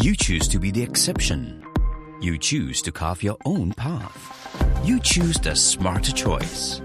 You 0.00 0.14
choose 0.14 0.46
to 0.48 0.60
be 0.60 0.70
the 0.70 0.84
exception. 0.84 1.64
You 2.20 2.38
choose 2.38 2.80
to 2.82 2.92
carve 2.92 3.20
your 3.20 3.36
own 3.44 3.72
path. 3.72 4.80
You 4.84 5.00
choose 5.00 5.38
the 5.38 5.56
smarter 5.56 6.12
choice. 6.12 6.80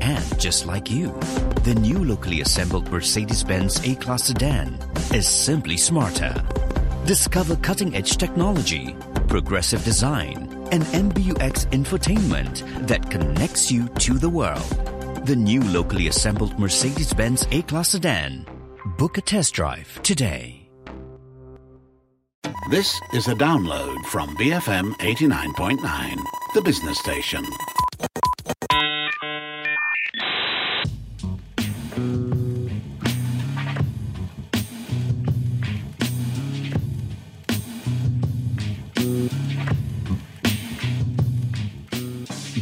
And 0.00 0.38
just 0.38 0.64
like 0.64 0.88
you, 0.88 1.08
the 1.64 1.74
new 1.74 2.04
locally 2.04 2.42
assembled 2.42 2.88
Mercedes 2.92 3.42
Benz 3.42 3.84
A 3.84 3.96
Class 3.96 4.28
sedan 4.28 4.78
is 5.12 5.26
simply 5.26 5.76
smarter. 5.76 6.32
Discover 7.06 7.56
cutting 7.56 7.96
edge 7.96 8.18
technology, 8.18 8.94
progressive 9.26 9.82
design, 9.82 10.36
and 10.70 10.84
MBUX 10.84 11.68
infotainment 11.72 12.86
that 12.86 13.10
connects 13.10 13.72
you 13.72 13.88
to 13.98 14.14
the 14.14 14.30
world. 14.30 15.26
The 15.26 15.34
new 15.34 15.60
locally 15.60 16.06
assembled 16.06 16.56
Mercedes 16.56 17.12
Benz 17.12 17.48
A 17.50 17.62
Class 17.62 17.88
sedan. 17.90 18.46
Book 18.96 19.18
a 19.18 19.22
test 19.22 19.54
drive 19.54 20.00
today. 20.04 20.63
This 22.70 22.98
is 23.12 23.28
a 23.28 23.34
download 23.34 24.06
from 24.06 24.34
BFM 24.38 24.94
89.9, 24.94 26.16
the 26.54 26.62
business 26.62 26.98
station. 26.98 27.44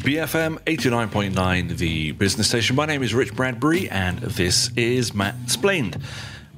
BFM 0.02 0.58
89.9, 0.64 1.78
the 1.78 2.10
business 2.10 2.48
station. 2.48 2.74
My 2.74 2.86
name 2.86 3.04
is 3.04 3.14
Rich 3.14 3.36
Bradbury, 3.36 3.88
and 3.88 4.18
this 4.18 4.72
is 4.74 5.14
Matt 5.14 5.36
Splained. 5.48 6.02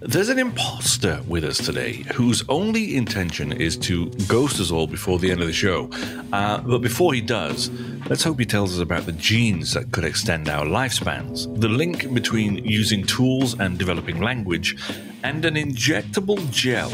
There's 0.06 0.28
an 0.28 0.38
imposter 0.38 1.22
with 1.26 1.44
us 1.44 1.56
today 1.56 2.04
whose 2.14 2.44
only 2.50 2.94
intention 2.94 3.52
is 3.52 3.74
to 3.78 4.10
ghost 4.28 4.60
us 4.60 4.70
all 4.70 4.86
before 4.86 5.18
the 5.18 5.30
end 5.30 5.40
of 5.40 5.46
the 5.46 5.52
show. 5.52 5.88
Uh, 6.30 6.60
but 6.60 6.82
before 6.82 7.14
he 7.14 7.22
does, 7.22 7.70
let's 8.10 8.22
hope 8.22 8.38
he 8.38 8.44
tells 8.44 8.74
us 8.74 8.80
about 8.80 9.06
the 9.06 9.12
genes 9.12 9.72
that 9.72 9.92
could 9.92 10.04
extend 10.04 10.50
our 10.50 10.66
lifespans, 10.66 11.58
the 11.58 11.70
link 11.70 12.12
between 12.12 12.56
using 12.66 13.02
tools 13.02 13.58
and 13.58 13.78
developing 13.78 14.20
language, 14.20 14.76
and 15.22 15.42
an 15.46 15.54
injectable 15.54 16.38
gel 16.50 16.90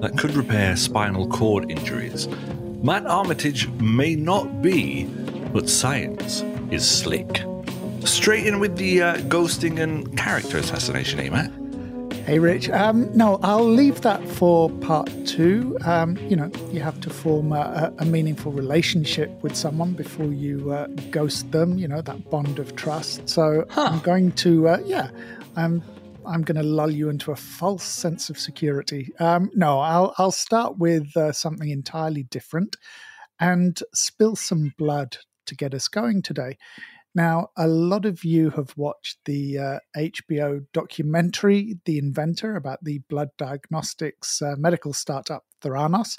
that 0.00 0.16
could 0.16 0.34
repair 0.34 0.74
spinal 0.74 1.28
cord 1.28 1.70
injuries. 1.70 2.28
Matt 2.82 3.06
Armitage 3.06 3.68
may 3.72 4.14
not 4.14 4.62
be 4.62 5.04
but 5.52 5.68
science 5.68 6.42
is 6.70 6.88
slick. 6.88 7.44
Straight 8.04 8.46
in 8.46 8.58
with 8.58 8.76
the 8.78 9.02
uh, 9.02 9.16
ghosting 9.16 9.80
and 9.80 10.16
character 10.16 10.56
assassination, 10.56 11.20
eh, 11.20 11.28
Matt? 11.28 11.57
Hey, 12.28 12.40
Rich. 12.40 12.68
Um, 12.68 13.10
no, 13.16 13.40
I'll 13.42 13.64
leave 13.64 14.02
that 14.02 14.22
for 14.28 14.68
part 14.68 15.08
two. 15.24 15.78
Um, 15.86 16.18
you 16.28 16.36
know, 16.36 16.50
you 16.70 16.80
have 16.80 17.00
to 17.00 17.08
form 17.08 17.54
a, 17.54 17.90
a 18.00 18.04
meaningful 18.04 18.52
relationship 18.52 19.30
with 19.42 19.56
someone 19.56 19.94
before 19.94 20.26
you 20.26 20.70
uh, 20.70 20.88
ghost 21.10 21.50
them. 21.52 21.78
You 21.78 21.88
know, 21.88 22.02
that 22.02 22.28
bond 22.28 22.58
of 22.58 22.76
trust. 22.76 23.26
So 23.30 23.64
huh. 23.70 23.88
I'm 23.90 24.00
going 24.00 24.32
to, 24.32 24.68
uh, 24.68 24.82
yeah, 24.84 25.08
I'm. 25.56 25.82
I'm 26.26 26.42
going 26.42 26.58
to 26.58 26.62
lull 26.62 26.90
you 26.90 27.08
into 27.08 27.32
a 27.32 27.36
false 27.36 27.84
sense 27.84 28.28
of 28.28 28.38
security. 28.38 29.10
Um, 29.18 29.50
no, 29.54 29.80
I'll 29.80 30.12
I'll 30.18 30.30
start 30.30 30.76
with 30.76 31.16
uh, 31.16 31.32
something 31.32 31.70
entirely 31.70 32.24
different, 32.24 32.76
and 33.40 33.80
spill 33.94 34.36
some 34.36 34.74
blood 34.76 35.16
to 35.46 35.54
get 35.54 35.72
us 35.72 35.88
going 35.88 36.20
today. 36.20 36.58
Now, 37.18 37.48
a 37.56 37.66
lot 37.66 38.04
of 38.04 38.22
you 38.22 38.50
have 38.50 38.72
watched 38.76 39.18
the 39.24 39.58
uh, 39.58 39.78
HBO 39.96 40.64
documentary, 40.72 41.80
The 41.84 41.98
Inventor, 41.98 42.54
about 42.54 42.84
the 42.84 43.00
blood 43.10 43.30
diagnostics 43.36 44.40
uh, 44.40 44.54
medical 44.56 44.92
startup 44.92 45.42
Theranos 45.60 46.16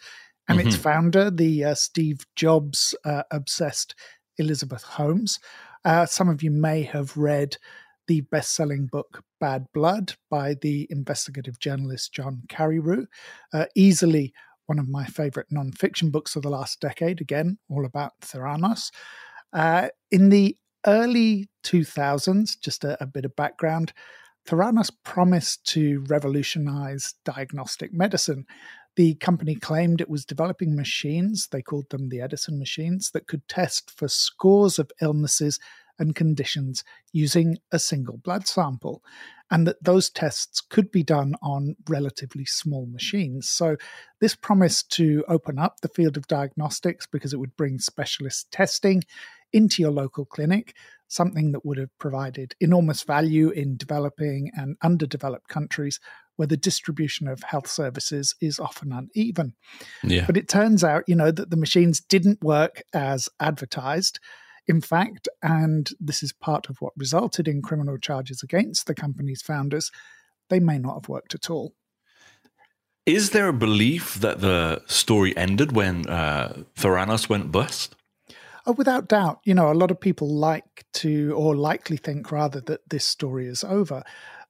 and 0.50 0.59
mm-hmm. 0.59 0.67
its 0.67 0.75
founder, 0.75 1.31
the 1.31 1.64
uh, 1.64 1.75
Steve 1.75 2.25
Jobs 2.36 2.94
uh, 3.05 3.23
obsessed 3.31 3.95
Elizabeth 4.39 4.83
Holmes. 4.83 5.39
Uh, 5.86 6.05
some 6.05 6.27
of 6.27 6.44
you 6.44 6.52
may 6.52 6.83
have 6.83 7.16
read 7.16 7.55
the 8.08 8.20
best 8.20 8.54
selling 8.54 8.86
book 8.86 9.23
Bad 9.39 9.67
Blood 9.73 10.15
by 10.30 10.55
the 10.61 10.86
investigative 10.89 11.61
journalist 11.61 12.11
John 12.11 12.42
Carreyrou, 12.49 13.05
uh, 13.54 13.67
easily 13.73 14.33
one 14.65 14.80
of 14.80 14.89
my 14.89 15.05
favorite 15.05 15.48
nonfiction 15.49 16.11
books 16.11 16.36
of 16.36 16.42
the 16.42 16.49
last 16.49 16.82
decade, 16.82 17.21
again, 17.21 17.58
all 17.70 17.86
about 17.86 18.20
Theranos. 18.20 18.92
Uh, 19.54 19.88
in 20.11 20.27
the 20.27 20.58
early 20.86 21.50
2000s, 21.64 22.60
just 22.60 22.84
a, 22.84 23.02
a 23.02 23.06
bit 23.06 23.26
of 23.26 23.36
background, 23.36 23.94
Theranos 24.48 24.92
promised 25.04 25.66
to 25.67 26.04
revolutionize 26.08 27.16
diagnostic 27.23 27.94
medicine. 27.94 28.45
The 28.95 29.16
company 29.16 29.56
claimed 29.56 30.02
it 30.02 30.10
was 30.10 30.26
developing 30.26 30.76
machines, 30.76 31.48
they 31.52 31.62
called 31.62 31.89
them 31.89 32.10
the 32.10 32.22
Edison 32.22 32.58
machines, 32.58 33.12
that 33.12 33.28
could 33.28 33.48
test 33.48 33.92
for 33.95 34.08
scores 34.08 34.80
of 34.80 34.92
illnesses 35.02 35.60
and 36.00 36.16
conditions 36.16 36.84
using 37.12 37.58
a 37.72 37.80
single 37.80 38.18
blood 38.18 38.48
sample 38.48 39.04
and 39.52 39.68
that 39.68 39.84
those 39.84 40.10
tests 40.10 40.62
could 40.62 40.92
be 40.92 41.04
done 41.04 41.36
on 41.42 41.76
relatively 41.88 42.45
small 42.45 42.86
machines. 42.86 43.50
So, 43.50 43.78
this 44.22 44.36
promised 44.36 44.92
to 44.94 45.23
open 45.28 45.58
up 45.58 45.82
the 45.82 45.89
field 45.89 46.18
of 46.18 46.28
diagnostics 46.28 47.08
because 47.08 47.34
it 47.34 47.39
would 47.39 47.58
bring 47.58 47.80
specialist 47.80 48.52
testing 48.52 49.04
into 49.54 49.82
your 49.82 49.92
local 49.92 50.26
clinic, 50.26 50.76
something 51.08 51.52
that 51.52 51.65
would 51.65 51.77
have 51.77 51.98
provided 51.98 52.55
enormous 52.60 53.04
value 53.04 53.49
in 53.49 53.77
developing 53.77 54.52
and 54.55 54.77
underdeveloped 54.82 55.48
countries 55.48 55.99
where 56.36 56.48
the 56.48 56.58
distribution 56.58 57.27
of 57.27 57.43
health 57.43 57.67
services 57.67 58.36
is 58.39 58.59
often 58.59 58.93
uneven. 58.93 59.55
Yeah. 60.04 60.26
But 60.26 60.38
it 60.38 60.48
turns 60.48 60.83
out, 60.83 61.04
you 61.08 61.15
know, 61.15 61.32
that 61.32 61.49
the 61.49 61.58
machines 61.58 61.99
didn't 61.99 62.42
work 62.42 62.82
as 62.93 63.27
advertised 63.39 64.20
in 64.70 64.82
fact, 64.82 65.27
and 65.42 65.89
this 65.99 66.21
is 66.21 66.32
part 66.32 66.70
of 66.70 66.77
what 66.80 66.93
resulted 66.95 67.48
in 67.48 67.64
criminal 67.64 67.98
charges 67.98 68.43
against 68.43 68.86
the 68.86 68.93
company's 68.93 69.42
founders, 69.42 69.89
they 70.49 70.59
may 70.59 70.77
not 70.77 70.93
have 70.93 71.09
worked 71.09 71.33
at 71.33 71.49
all. 71.49 71.73
Is 73.08 73.32
there 73.32 73.48
a 73.48 73.54
belief 73.54 74.14
that 74.15 74.42
the 74.42 74.83
story 74.86 75.36
ended 75.36 75.71
when 75.71 76.08
uh, 76.08 76.61
Theranos 76.77 77.27
went 77.27 77.52
bust? 77.52 77.95
Oh, 78.70 78.74
without 78.74 79.08
doubt. 79.08 79.40
You 79.46 79.56
know, 79.56 79.72
a 79.72 79.74
lot 79.74 79.90
of 79.90 80.00
people 80.00 80.30
like 80.30 80.86
to, 80.94 81.34
or 81.36 81.56
likely 81.56 81.98
think 81.98 82.32
rather, 82.32 82.62
that 82.62 82.88
this 82.88 83.04
story 83.04 83.48
is 83.48 83.64
over. 83.64 84.04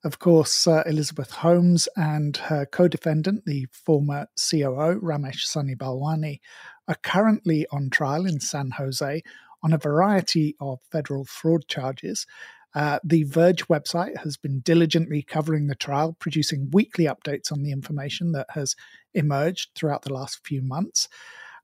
Of 0.04 0.18
course, 0.18 0.66
uh, 0.66 0.82
Elizabeth 0.84 1.30
Holmes 1.30 1.88
and 1.96 2.36
her 2.36 2.66
co 2.66 2.86
defendant, 2.86 3.46
the 3.46 3.66
former 3.72 4.26
COO, 4.36 5.00
Ramesh 5.00 5.44
Sunny 5.44 5.74
Balwani, 5.74 6.40
are 6.86 6.98
currently 7.02 7.66
on 7.72 7.88
trial 7.88 8.26
in 8.26 8.40
San 8.40 8.72
Jose 8.72 9.22
on 9.62 9.72
a 9.72 9.78
variety 9.78 10.54
of 10.60 10.80
federal 10.92 11.24
fraud 11.24 11.66
charges. 11.66 12.26
Uh, 12.74 12.98
the 13.02 13.22
Verge 13.22 13.68
website 13.68 14.18
has 14.18 14.36
been 14.36 14.60
diligently 14.60 15.22
covering 15.22 15.68
the 15.68 15.74
trial, 15.74 16.14
producing 16.20 16.68
weekly 16.74 17.06
updates 17.06 17.50
on 17.50 17.62
the 17.62 17.72
information 17.72 18.32
that 18.32 18.48
has 18.50 18.76
emerged 19.14 19.70
throughout 19.74 20.02
the 20.02 20.12
last 20.12 20.46
few 20.46 20.60
months. 20.60 21.08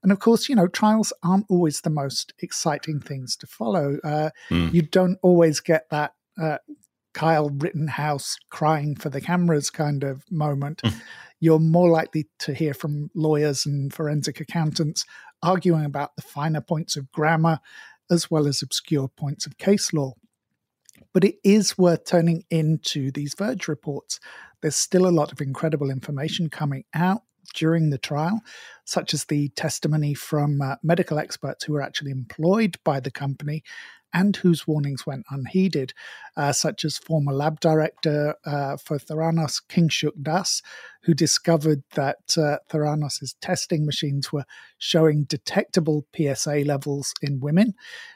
And 0.07 0.13
of 0.13 0.19
course, 0.19 0.47
you 0.47 0.55
know, 0.55 0.67
trials 0.67 1.11
aren't 1.21 1.47
always 1.49 1.81
the 1.81 1.89
most 1.89 2.31
exciting 2.39 3.01
things 3.01 3.35
to 3.35 3.45
follow. 3.45 3.97
Uh, 4.05 4.29
mm. 4.49 4.73
You 4.73 4.83
don't 4.83 5.19
always 5.21 5.59
get 5.59 5.89
that 5.89 6.13
uh, 6.41 6.59
Kyle 7.13 7.49
Rittenhouse 7.49 8.37
crying 8.49 8.95
for 8.95 9.09
the 9.09 9.19
cameras 9.19 9.69
kind 9.69 10.05
of 10.05 10.23
moment. 10.31 10.81
Mm. 10.81 10.93
You're 11.41 11.59
more 11.59 11.89
likely 11.89 12.29
to 12.39 12.53
hear 12.53 12.73
from 12.73 13.11
lawyers 13.15 13.65
and 13.65 13.93
forensic 13.93 14.39
accountants 14.39 15.03
arguing 15.43 15.83
about 15.83 16.15
the 16.15 16.21
finer 16.21 16.61
points 16.61 16.95
of 16.95 17.11
grammar 17.11 17.59
as 18.09 18.31
well 18.31 18.47
as 18.47 18.61
obscure 18.61 19.09
points 19.09 19.45
of 19.45 19.57
case 19.57 19.91
law. 19.91 20.13
But 21.13 21.25
it 21.25 21.35
is 21.43 21.77
worth 21.77 22.05
turning 22.05 22.45
into 22.49 23.11
these 23.11 23.35
Verge 23.37 23.67
reports. 23.67 24.21
There's 24.61 24.77
still 24.77 25.05
a 25.05 25.11
lot 25.11 25.33
of 25.33 25.41
incredible 25.41 25.89
information 25.89 26.49
coming 26.49 26.85
out 26.93 27.23
during 27.53 27.89
the 27.89 27.97
trial, 27.97 28.41
such 28.85 29.13
as 29.13 29.25
the 29.25 29.49
testimony 29.49 30.13
from 30.13 30.61
uh, 30.61 30.75
medical 30.83 31.19
experts 31.19 31.63
who 31.63 31.73
were 31.73 31.81
actually 31.81 32.11
employed 32.11 32.77
by 32.83 32.99
the 32.99 33.11
company 33.11 33.63
and 34.13 34.37
whose 34.37 34.65
warnings 34.65 35.05
went 35.05 35.25
unheeded, 35.29 35.93
uh, 36.37 36.51
such 36.51 36.85
as 36.85 36.97
former 36.97 37.33
lab 37.33 37.59
director 37.59 38.35
uh, 38.45 38.77
for 38.77 38.97
Theranos, 38.97 39.61
Kingshuk 39.69 40.13
Das, 40.21 40.61
who 41.03 41.13
discovered 41.13 41.83
that 41.95 42.37
uh, 42.37 42.57
Theranos' 42.71 43.35
testing 43.41 43.85
machines 43.85 44.31
were 44.31 44.45
showing 44.77 45.25
detectable 45.25 46.07
PSA 46.15 46.63
levels 46.65 47.13
in 47.21 47.39
women. 47.39 47.73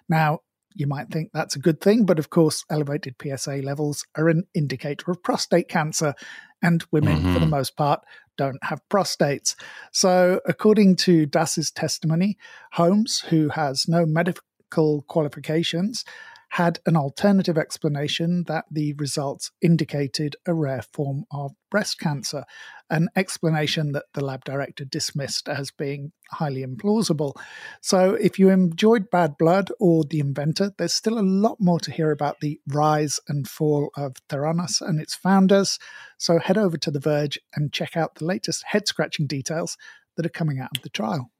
Now, 0.07 0.39
you 0.75 0.87
might 0.87 1.09
think 1.09 1.31
that's 1.33 1.55
a 1.55 1.59
good 1.59 1.81
thing, 1.81 2.05
but 2.05 2.19
of 2.19 2.29
course, 2.29 2.65
elevated 2.69 3.15
PSA 3.21 3.57
levels 3.57 4.05
are 4.15 4.29
an 4.29 4.43
indicator 4.53 5.11
of 5.11 5.21
prostate 5.23 5.67
cancer, 5.67 6.13
and 6.61 6.83
women, 6.91 7.17
mm-hmm. 7.17 7.33
for 7.33 7.39
the 7.39 7.45
mm-hmm. 7.45 7.51
most 7.51 7.75
part, 7.75 8.03
don't 8.37 8.63
have 8.63 8.81
prostates. 8.89 9.55
So, 9.91 10.41
according 10.45 10.95
to 10.97 11.25
Das's 11.25 11.71
testimony, 11.71 12.37
Holmes, 12.73 13.21
who 13.29 13.49
has 13.49 13.87
no 13.87 14.05
medical 14.05 15.01
qualifications, 15.07 16.05
had 16.51 16.79
an 16.85 16.97
alternative 16.97 17.57
explanation 17.57 18.43
that 18.45 18.65
the 18.69 18.91
results 18.93 19.51
indicated 19.61 20.35
a 20.45 20.53
rare 20.53 20.81
form 20.91 21.23
of 21.31 21.53
breast 21.69 21.97
cancer, 21.97 22.43
an 22.89 23.07
explanation 23.15 23.93
that 23.93 24.03
the 24.13 24.23
lab 24.23 24.43
director 24.43 24.83
dismissed 24.83 25.47
as 25.47 25.71
being 25.71 26.11
highly 26.29 26.65
implausible. 26.65 27.33
So, 27.79 28.15
if 28.15 28.37
you 28.37 28.49
enjoyed 28.49 29.09
Bad 29.09 29.37
Blood 29.37 29.69
or 29.79 30.03
The 30.03 30.19
Inventor, 30.19 30.73
there's 30.77 30.93
still 30.93 31.17
a 31.17 31.21
lot 31.21 31.55
more 31.61 31.79
to 31.79 31.91
hear 31.91 32.11
about 32.11 32.41
the 32.41 32.59
rise 32.67 33.21
and 33.29 33.47
fall 33.47 33.89
of 33.95 34.15
Theranos 34.27 34.81
and 34.81 34.99
its 34.99 35.15
founders. 35.15 35.79
So, 36.17 36.37
head 36.37 36.57
over 36.57 36.75
to 36.79 36.91
The 36.91 36.99
Verge 36.99 37.39
and 37.55 37.71
check 37.71 37.95
out 37.95 38.15
the 38.15 38.25
latest 38.25 38.65
head 38.65 38.89
scratching 38.89 39.25
details 39.25 39.77
that 40.17 40.25
are 40.25 40.29
coming 40.29 40.59
out 40.59 40.75
of 40.75 40.83
the 40.83 40.89
trial. 40.89 41.31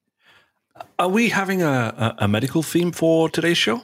Are 0.97 1.09
we 1.09 1.29
having 1.29 1.61
a, 1.61 2.15
a, 2.17 2.29
medical 2.29 2.63
theme 2.63 2.93
for 2.93 3.29
today's 3.29 3.57
show? 3.57 3.81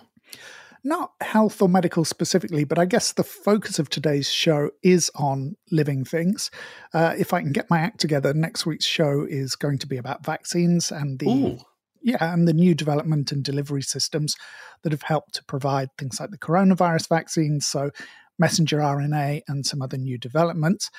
Not 0.87 1.11
health 1.21 1.61
or 1.61 1.67
medical 1.67 2.05
specifically, 2.05 2.63
but 2.63 2.79
I 2.79 2.85
guess 2.85 3.11
the 3.13 3.23
focus 3.23 3.77
of 3.77 3.89
today's 3.89 4.31
show 4.31 4.71
is 4.81 5.11
on 5.15 5.55
living 5.69 6.05
things. 6.05 6.49
Uh, 6.93 7.13
if 7.17 7.33
I 7.33 7.41
can 7.41 7.51
get 7.51 7.69
my 7.69 7.79
act 7.79 7.99
together, 7.99 8.33
next 8.33 8.65
week's 8.65 8.85
show 8.85 9.25
is 9.29 9.55
going 9.55 9.79
to 9.79 9.87
be 9.87 9.97
about 9.97 10.25
vaccines 10.25 10.91
and 10.91 11.19
the 11.19 11.29
Ooh. 11.29 11.57
yeah 12.01 12.33
and 12.33 12.47
the 12.47 12.53
new 12.53 12.73
development 12.73 13.31
and 13.31 13.43
delivery 13.43 13.81
systems 13.81 14.35
that 14.83 14.93
have 14.93 15.01
helped 15.01 15.35
to 15.35 15.43
provide 15.43 15.89
things 15.97 16.19
like 16.19 16.31
the 16.31 16.37
coronavirus 16.37 17.09
vaccines. 17.09 17.67
So 17.67 17.91
messenger 18.39 18.77
RNA 18.77 19.41
and 19.47 19.65
some 19.65 19.81
other 19.81 19.97
new 19.97 20.17
developments. 20.17 20.89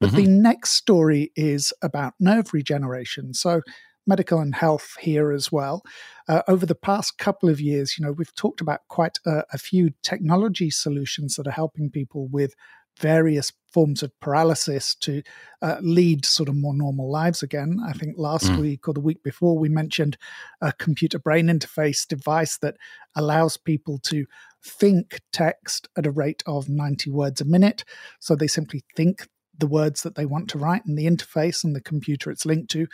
But 0.00 0.12
the 0.12 0.26
next 0.26 0.72
story 0.72 1.32
is 1.34 1.72
about 1.82 2.14
nerve 2.20 2.52
regeneration. 2.52 3.34
So 3.34 3.62
medical 4.08 4.40
and 4.40 4.54
health 4.54 4.96
here 5.00 5.30
as 5.30 5.52
well. 5.52 5.82
Uh, 6.26 6.42
over 6.48 6.66
the 6.66 6.74
past 6.74 7.18
couple 7.18 7.48
of 7.48 7.60
years, 7.60 7.96
you 7.96 8.04
know, 8.04 8.12
we've 8.12 8.34
talked 8.34 8.60
about 8.60 8.80
quite 8.88 9.18
a, 9.26 9.44
a 9.52 9.58
few 9.58 9.90
technology 10.02 10.70
solutions 10.70 11.36
that 11.36 11.46
are 11.46 11.52
helping 11.52 11.90
people 11.90 12.26
with 12.28 12.54
various 12.98 13.52
forms 13.72 14.02
of 14.02 14.18
paralysis 14.20 14.94
to 14.96 15.22
uh, 15.62 15.76
lead 15.80 16.24
sort 16.24 16.48
of 16.48 16.56
more 16.56 16.74
normal 16.74 17.10
lives 17.10 17.42
again. 17.42 17.78
I 17.86 17.92
think 17.92 18.16
last 18.18 18.50
week 18.56 18.88
or 18.88 18.94
the 18.94 19.00
week 19.00 19.22
before 19.22 19.56
we 19.58 19.68
mentioned 19.68 20.16
a 20.60 20.72
computer 20.72 21.18
brain 21.18 21.46
interface 21.46 22.06
device 22.06 22.58
that 22.58 22.76
allows 23.14 23.56
people 23.56 23.98
to 24.04 24.26
think 24.64 25.20
text 25.32 25.88
at 25.96 26.06
a 26.06 26.10
rate 26.10 26.42
of 26.46 26.68
90 26.68 27.10
words 27.10 27.40
a 27.40 27.44
minute. 27.44 27.84
So 28.20 28.34
they 28.34 28.48
simply 28.48 28.82
think 28.96 29.28
the 29.56 29.66
words 29.66 30.02
that 30.02 30.14
they 30.14 30.26
want 30.26 30.48
to 30.50 30.58
write, 30.58 30.84
and 30.86 30.96
the 30.96 31.06
interface 31.06 31.64
and 31.64 31.74
the 31.74 31.80
computer 31.80 32.30
it's 32.30 32.46
linked 32.46 32.70
to 32.70 32.86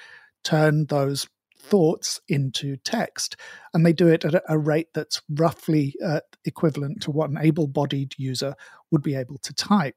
turn 0.45 0.87
those 0.87 1.27
thoughts 1.65 2.21
into 2.29 2.77
text. 2.85 3.37
And 3.73 3.85
they 3.85 3.93
do 3.93 4.09
it 4.09 4.25
at 4.25 4.43
a, 4.49 4.59
rate 4.59 4.89
that's 4.95 5.23
roughly 5.31 5.95
uh, 6.05 6.21
equivalent 6.45 7.03
to 7.03 7.11
what 7.11 7.31
an 7.31 7.39
able 7.41 7.67
bodied 7.67 8.15
user 8.19 8.55
would 8.91 9.03
be 9.03 9.17
able 9.17 9.39
to 9.39 9.53
type. 9.55 9.97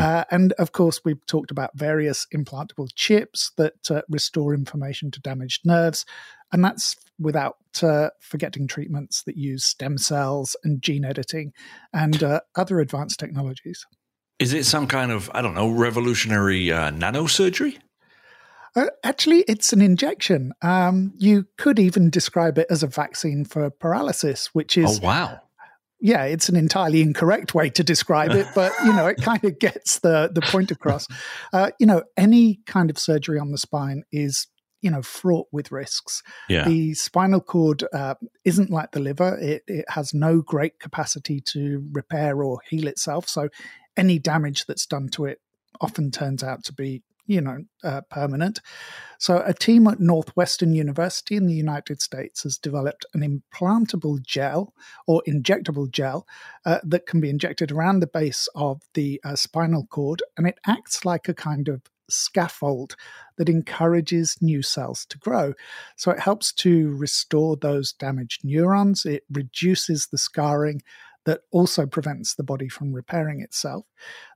Uh, 0.00 0.24
and 0.30 0.52
of 0.54 0.72
course, 0.72 1.00
we've 1.04 1.24
talked 1.26 1.50
about 1.50 1.70
various 1.74 2.26
implantable 2.34 2.88
chips 2.94 3.52
that 3.56 3.90
uh, 3.90 4.02
restore 4.08 4.54
information 4.54 5.10
to 5.10 5.20
damaged 5.20 5.66
nerves. 5.66 6.06
And 6.52 6.64
that's 6.64 6.96
without 7.18 7.56
uh, 7.82 8.10
forgetting 8.20 8.68
treatments 8.68 9.22
that 9.24 9.36
use 9.36 9.64
stem 9.64 9.98
cells 9.98 10.56
and 10.64 10.80
gene 10.80 11.04
editing 11.04 11.52
and 11.92 12.22
uh, 12.22 12.40
other 12.54 12.80
advanced 12.80 13.18
technologies. 13.18 13.86
Is 14.38 14.52
it 14.52 14.64
some 14.64 14.86
kind 14.86 15.12
of, 15.12 15.30
I 15.34 15.42
don't 15.42 15.54
know, 15.54 15.70
revolutionary 15.70 16.72
uh, 16.72 16.90
nanosurgery? 16.90 17.78
Uh, 18.74 18.86
actually, 19.04 19.40
it's 19.48 19.72
an 19.72 19.82
injection. 19.82 20.52
Um, 20.62 21.12
you 21.18 21.46
could 21.58 21.78
even 21.78 22.10
describe 22.10 22.58
it 22.58 22.66
as 22.70 22.82
a 22.82 22.86
vaccine 22.86 23.44
for 23.44 23.68
paralysis, 23.70 24.46
which 24.54 24.78
is 24.78 24.98
Oh, 25.02 25.06
wow. 25.06 25.40
yeah, 26.00 26.24
it's 26.24 26.48
an 26.48 26.56
entirely 26.56 27.02
incorrect 27.02 27.54
way 27.54 27.68
to 27.70 27.84
describe 27.84 28.30
it, 28.32 28.46
but 28.54 28.72
you 28.84 28.92
know, 28.92 29.06
it 29.06 29.16
kind 29.20 29.44
of 29.44 29.58
gets 29.58 29.98
the 29.98 30.30
the 30.32 30.40
point 30.40 30.70
across. 30.70 31.06
Uh, 31.52 31.70
you 31.78 31.86
know, 31.86 32.02
any 32.16 32.60
kind 32.66 32.90
of 32.90 32.98
surgery 32.98 33.38
on 33.38 33.50
the 33.52 33.58
spine 33.58 34.04
is 34.10 34.46
you 34.80 34.90
know 34.90 35.02
fraught 35.02 35.46
with 35.52 35.70
risks. 35.70 36.22
Yeah. 36.48 36.64
The 36.64 36.94
spinal 36.94 37.40
cord 37.40 37.84
uh, 37.92 38.14
isn't 38.44 38.70
like 38.70 38.92
the 38.92 39.00
liver; 39.00 39.38
it, 39.40 39.62
it 39.66 39.84
has 39.88 40.14
no 40.14 40.40
great 40.40 40.80
capacity 40.80 41.40
to 41.52 41.86
repair 41.92 42.42
or 42.42 42.60
heal 42.68 42.88
itself. 42.88 43.28
So, 43.28 43.48
any 43.96 44.18
damage 44.18 44.64
that's 44.64 44.86
done 44.86 45.08
to 45.10 45.26
it 45.26 45.40
often 45.80 46.10
turns 46.10 46.42
out 46.42 46.64
to 46.64 46.72
be 46.72 47.02
you 47.32 47.40
know 47.40 47.64
uh, 47.82 48.02
permanent. 48.10 48.60
So, 49.18 49.42
a 49.44 49.54
team 49.54 49.86
at 49.86 50.00
Northwestern 50.00 50.74
University 50.74 51.36
in 51.36 51.46
the 51.46 51.54
United 51.54 52.02
States 52.02 52.42
has 52.42 52.58
developed 52.58 53.06
an 53.14 53.22
implantable 53.22 54.20
gel 54.22 54.74
or 55.06 55.22
injectable 55.28 55.90
gel 55.90 56.26
uh, 56.66 56.78
that 56.82 57.06
can 57.06 57.20
be 57.20 57.30
injected 57.30 57.70
around 57.70 58.00
the 58.00 58.06
base 58.06 58.48
of 58.54 58.82
the 58.94 59.20
uh, 59.24 59.36
spinal 59.36 59.86
cord, 59.86 60.22
and 60.36 60.46
it 60.46 60.58
acts 60.66 61.04
like 61.04 61.28
a 61.28 61.34
kind 61.34 61.68
of 61.68 61.82
scaffold 62.10 62.94
that 63.38 63.48
encourages 63.48 64.36
new 64.42 64.60
cells 64.60 65.06
to 65.06 65.18
grow. 65.18 65.54
So, 65.96 66.10
it 66.10 66.20
helps 66.20 66.52
to 66.54 66.94
restore 66.96 67.56
those 67.56 67.92
damaged 67.92 68.44
neurons, 68.44 69.06
it 69.06 69.24
reduces 69.30 70.08
the 70.08 70.18
scarring. 70.18 70.82
That 71.24 71.42
also 71.52 71.86
prevents 71.86 72.34
the 72.34 72.42
body 72.42 72.68
from 72.68 72.92
repairing 72.92 73.40
itself. 73.40 73.86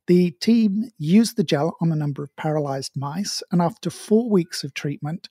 The 0.06 0.30
team 0.30 0.90
used 0.98 1.36
the 1.36 1.42
gel 1.42 1.76
on 1.80 1.90
a 1.90 1.96
number 1.96 2.22
of 2.22 2.34
paralyzed 2.36 2.92
mice, 2.96 3.42
and 3.50 3.60
after 3.60 3.90
four 3.90 4.30
weeks 4.30 4.62
of 4.62 4.72
treatment, 4.72 5.28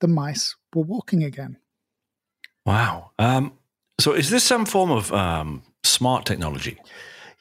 the 0.00 0.08
mice 0.08 0.56
were 0.74 0.82
walking 0.82 1.22
again. 1.22 1.58
Wow. 2.64 3.10
Um, 3.18 3.52
so 4.00 4.12
is 4.12 4.30
this 4.30 4.44
some 4.44 4.64
form 4.64 4.90
of 4.90 5.12
um, 5.12 5.62
smart 5.82 6.24
technology? 6.24 6.78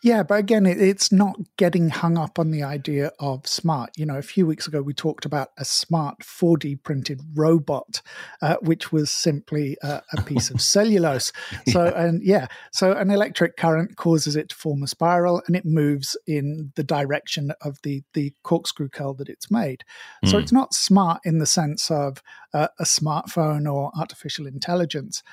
Yeah, 0.03 0.21
but 0.21 0.35
again, 0.35 0.65
it, 0.65 0.81
it's 0.81 1.13
not 1.13 1.37
getting 1.55 1.87
hung 1.87 2.17
up 2.17 2.37
on 2.37 2.51
the 2.51 2.61
idea 2.61 3.13
of 3.21 3.47
smart. 3.47 3.91
You 3.95 4.05
know, 4.05 4.17
a 4.17 4.21
few 4.21 4.45
weeks 4.45 4.67
ago, 4.67 4.81
we 4.81 4.93
talked 4.93 5.23
about 5.23 5.51
a 5.57 5.63
smart 5.63 6.19
4D 6.19 6.83
printed 6.83 7.21
robot, 7.35 8.01
uh, 8.41 8.57
which 8.61 8.91
was 8.91 9.09
simply 9.11 9.77
a, 9.81 10.01
a 10.11 10.21
piece 10.23 10.49
of 10.49 10.61
cellulose. 10.61 11.31
So, 11.69 11.85
and 11.95 12.21
yeah, 12.21 12.47
so 12.73 12.91
an 12.91 13.11
electric 13.11 13.55
current 13.55 13.95
causes 13.95 14.35
it 14.35 14.49
to 14.49 14.55
form 14.55 14.83
a 14.83 14.87
spiral 14.87 15.41
and 15.47 15.55
it 15.55 15.63
moves 15.63 16.17
in 16.27 16.73
the 16.75 16.83
direction 16.83 17.53
of 17.61 17.81
the, 17.83 18.03
the 18.13 18.33
corkscrew 18.43 18.89
curl 18.89 19.13
that 19.13 19.29
it's 19.29 19.49
made. 19.49 19.85
So 20.25 20.37
it's 20.37 20.51
not 20.51 20.73
smart 20.73 21.21
in 21.23 21.39
the 21.39 21.45
sense 21.45 21.89
of 21.89 22.21
uh, 22.53 22.67
a 22.77 22.83
smartphone 22.83 23.71
or 23.71 23.89
artificial 23.97 24.47
intelligence 24.47 25.23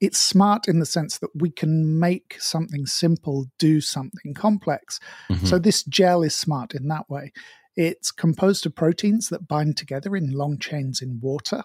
it's 0.00 0.18
smart 0.18 0.66
in 0.66 0.78
the 0.78 0.86
sense 0.86 1.18
that 1.18 1.30
we 1.34 1.50
can 1.50 1.98
make 1.98 2.36
something 2.40 2.86
simple 2.86 3.46
do 3.58 3.80
something 3.80 4.32
complex. 4.34 4.98
Mm-hmm. 5.30 5.46
So 5.46 5.58
this 5.58 5.82
gel 5.84 6.22
is 6.22 6.34
smart 6.34 6.74
in 6.74 6.88
that 6.88 7.08
way. 7.10 7.32
It's 7.76 8.10
composed 8.10 8.66
of 8.66 8.74
proteins 8.74 9.28
that 9.28 9.46
bind 9.46 9.76
together 9.76 10.16
in 10.16 10.32
long 10.32 10.58
chains 10.58 11.02
in 11.02 11.20
water. 11.20 11.62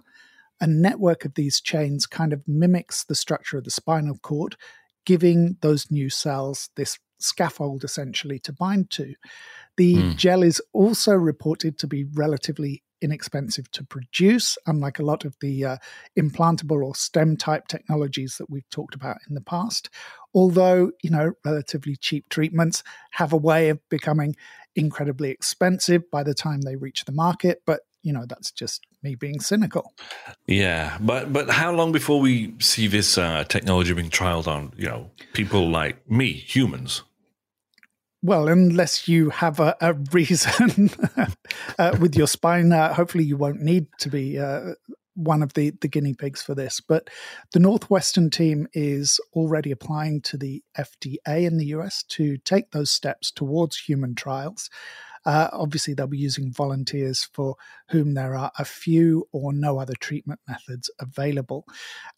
A 0.61 0.67
network 0.67 1.25
of 1.25 1.35
these 1.35 1.59
chains 1.59 2.05
kind 2.05 2.33
of 2.33 2.47
mimics 2.47 3.03
the 3.03 3.15
structure 3.15 3.57
of 3.57 3.63
the 3.63 3.71
spinal 3.71 4.17
cord, 4.21 4.55
giving 5.05 5.57
those 5.61 5.89
new 5.91 6.09
cells 6.09 6.69
this 6.75 6.99
scaffold 7.19 7.83
essentially 7.83 8.39
to 8.39 8.53
bind 8.53 8.89
to. 8.91 9.15
The 9.77 9.95
hmm. 9.95 10.11
gel 10.11 10.43
is 10.43 10.61
also 10.73 11.13
reported 11.13 11.77
to 11.79 11.87
be 11.87 12.05
relatively 12.13 12.83
inexpensive 13.01 13.69
to 13.71 13.83
produce, 13.83 14.57
unlike 14.65 14.99
a 14.99 15.05
lot 15.05 15.25
of 15.25 15.35
the 15.41 15.65
uh, 15.65 15.77
implantable 16.17 16.83
or 16.83 16.95
STEM 16.95 17.37
type 17.37 17.67
technologies 17.67 18.37
that 18.37 18.49
we've 18.49 18.69
talked 18.69 18.95
about 18.95 19.17
in 19.27 19.35
the 19.35 19.41
past. 19.41 19.89
Although, 20.33 20.91
you 21.01 21.09
know, 21.09 21.33
relatively 21.43 21.95
cheap 21.95 22.29
treatments 22.29 22.83
have 23.11 23.33
a 23.33 23.37
way 23.37 23.69
of 23.69 23.79
becoming 23.89 24.35
incredibly 24.75 25.29
expensive 25.31 26.09
by 26.11 26.23
the 26.23 26.33
time 26.33 26.61
they 26.61 26.75
reach 26.75 27.05
the 27.05 27.11
market. 27.11 27.61
But, 27.65 27.81
you 28.03 28.11
know, 28.11 28.25
that's 28.27 28.51
just 28.51 28.85
me 29.01 29.15
being 29.15 29.39
cynical. 29.39 29.93
Yeah, 30.47 30.97
but 30.99 31.31
but 31.31 31.49
how 31.49 31.71
long 31.71 31.91
before 31.91 32.19
we 32.19 32.53
see 32.59 32.87
this 32.87 33.17
uh, 33.17 33.45
technology 33.45 33.93
being 33.93 34.09
trialed 34.09 34.47
on 34.47 34.73
you 34.75 34.87
know 34.87 35.11
people 35.33 35.69
like 35.69 36.09
me, 36.09 36.33
humans? 36.33 37.03
Well, 38.25 38.47
unless 38.47 39.07
you 39.07 39.29
have 39.29 39.59
a, 39.59 39.77
a 39.81 39.93
reason 39.93 40.89
uh, 41.77 41.95
with 42.01 42.15
your 42.15 42.25
spine, 42.25 42.71
uh, 42.71 42.91
hopefully 42.91 43.23
you 43.23 43.37
won't 43.37 43.61
need 43.61 43.85
to 43.99 44.09
be 44.09 44.39
uh, 44.39 44.71
one 45.13 45.43
of 45.43 45.53
the, 45.53 45.73
the 45.81 45.87
guinea 45.87 46.15
pigs 46.15 46.41
for 46.41 46.55
this. 46.55 46.81
But 46.81 47.11
the 47.53 47.59
Northwestern 47.59 48.31
team 48.31 48.67
is 48.73 49.19
already 49.33 49.69
applying 49.69 50.21
to 50.21 50.37
the 50.37 50.63
FDA 50.75 51.45
in 51.45 51.59
the 51.59 51.67
US 51.67 52.01
to 52.09 52.37
take 52.37 52.71
those 52.71 52.89
steps 52.89 53.29
towards 53.29 53.77
human 53.77 54.15
trials. 54.15 54.71
Uh, 55.23 55.49
obviously, 55.53 55.93
they'll 55.93 56.07
be 56.07 56.17
using 56.17 56.51
volunteers 56.51 57.29
for 57.31 57.55
whom 57.89 58.15
there 58.15 58.35
are 58.35 58.51
a 58.57 58.65
few 58.65 59.27
or 59.33 59.53
no 59.53 59.77
other 59.77 59.93
treatment 59.99 60.39
methods 60.47 60.89
available. 60.99 61.63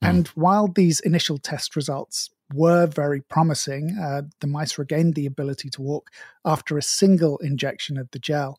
And 0.02 0.30
while 0.30 0.70
these 0.70 1.02
initial 1.02 1.38
test 1.38 1.76
results 1.76 2.30
were 2.54 2.88
very 2.88 3.22
promising, 3.22 3.98
uh, 3.98 4.24
the 4.40 4.48
mice 4.48 4.78
regained 4.78 5.16
the 5.16 5.26
ability 5.26 5.70
to 5.72 5.82
walk 5.82 6.12
after 6.46 6.78
a 6.78 6.82
single 6.82 7.38
injection 7.40 7.98
of 7.98 8.10
the 8.12 8.20
gel. 8.20 8.58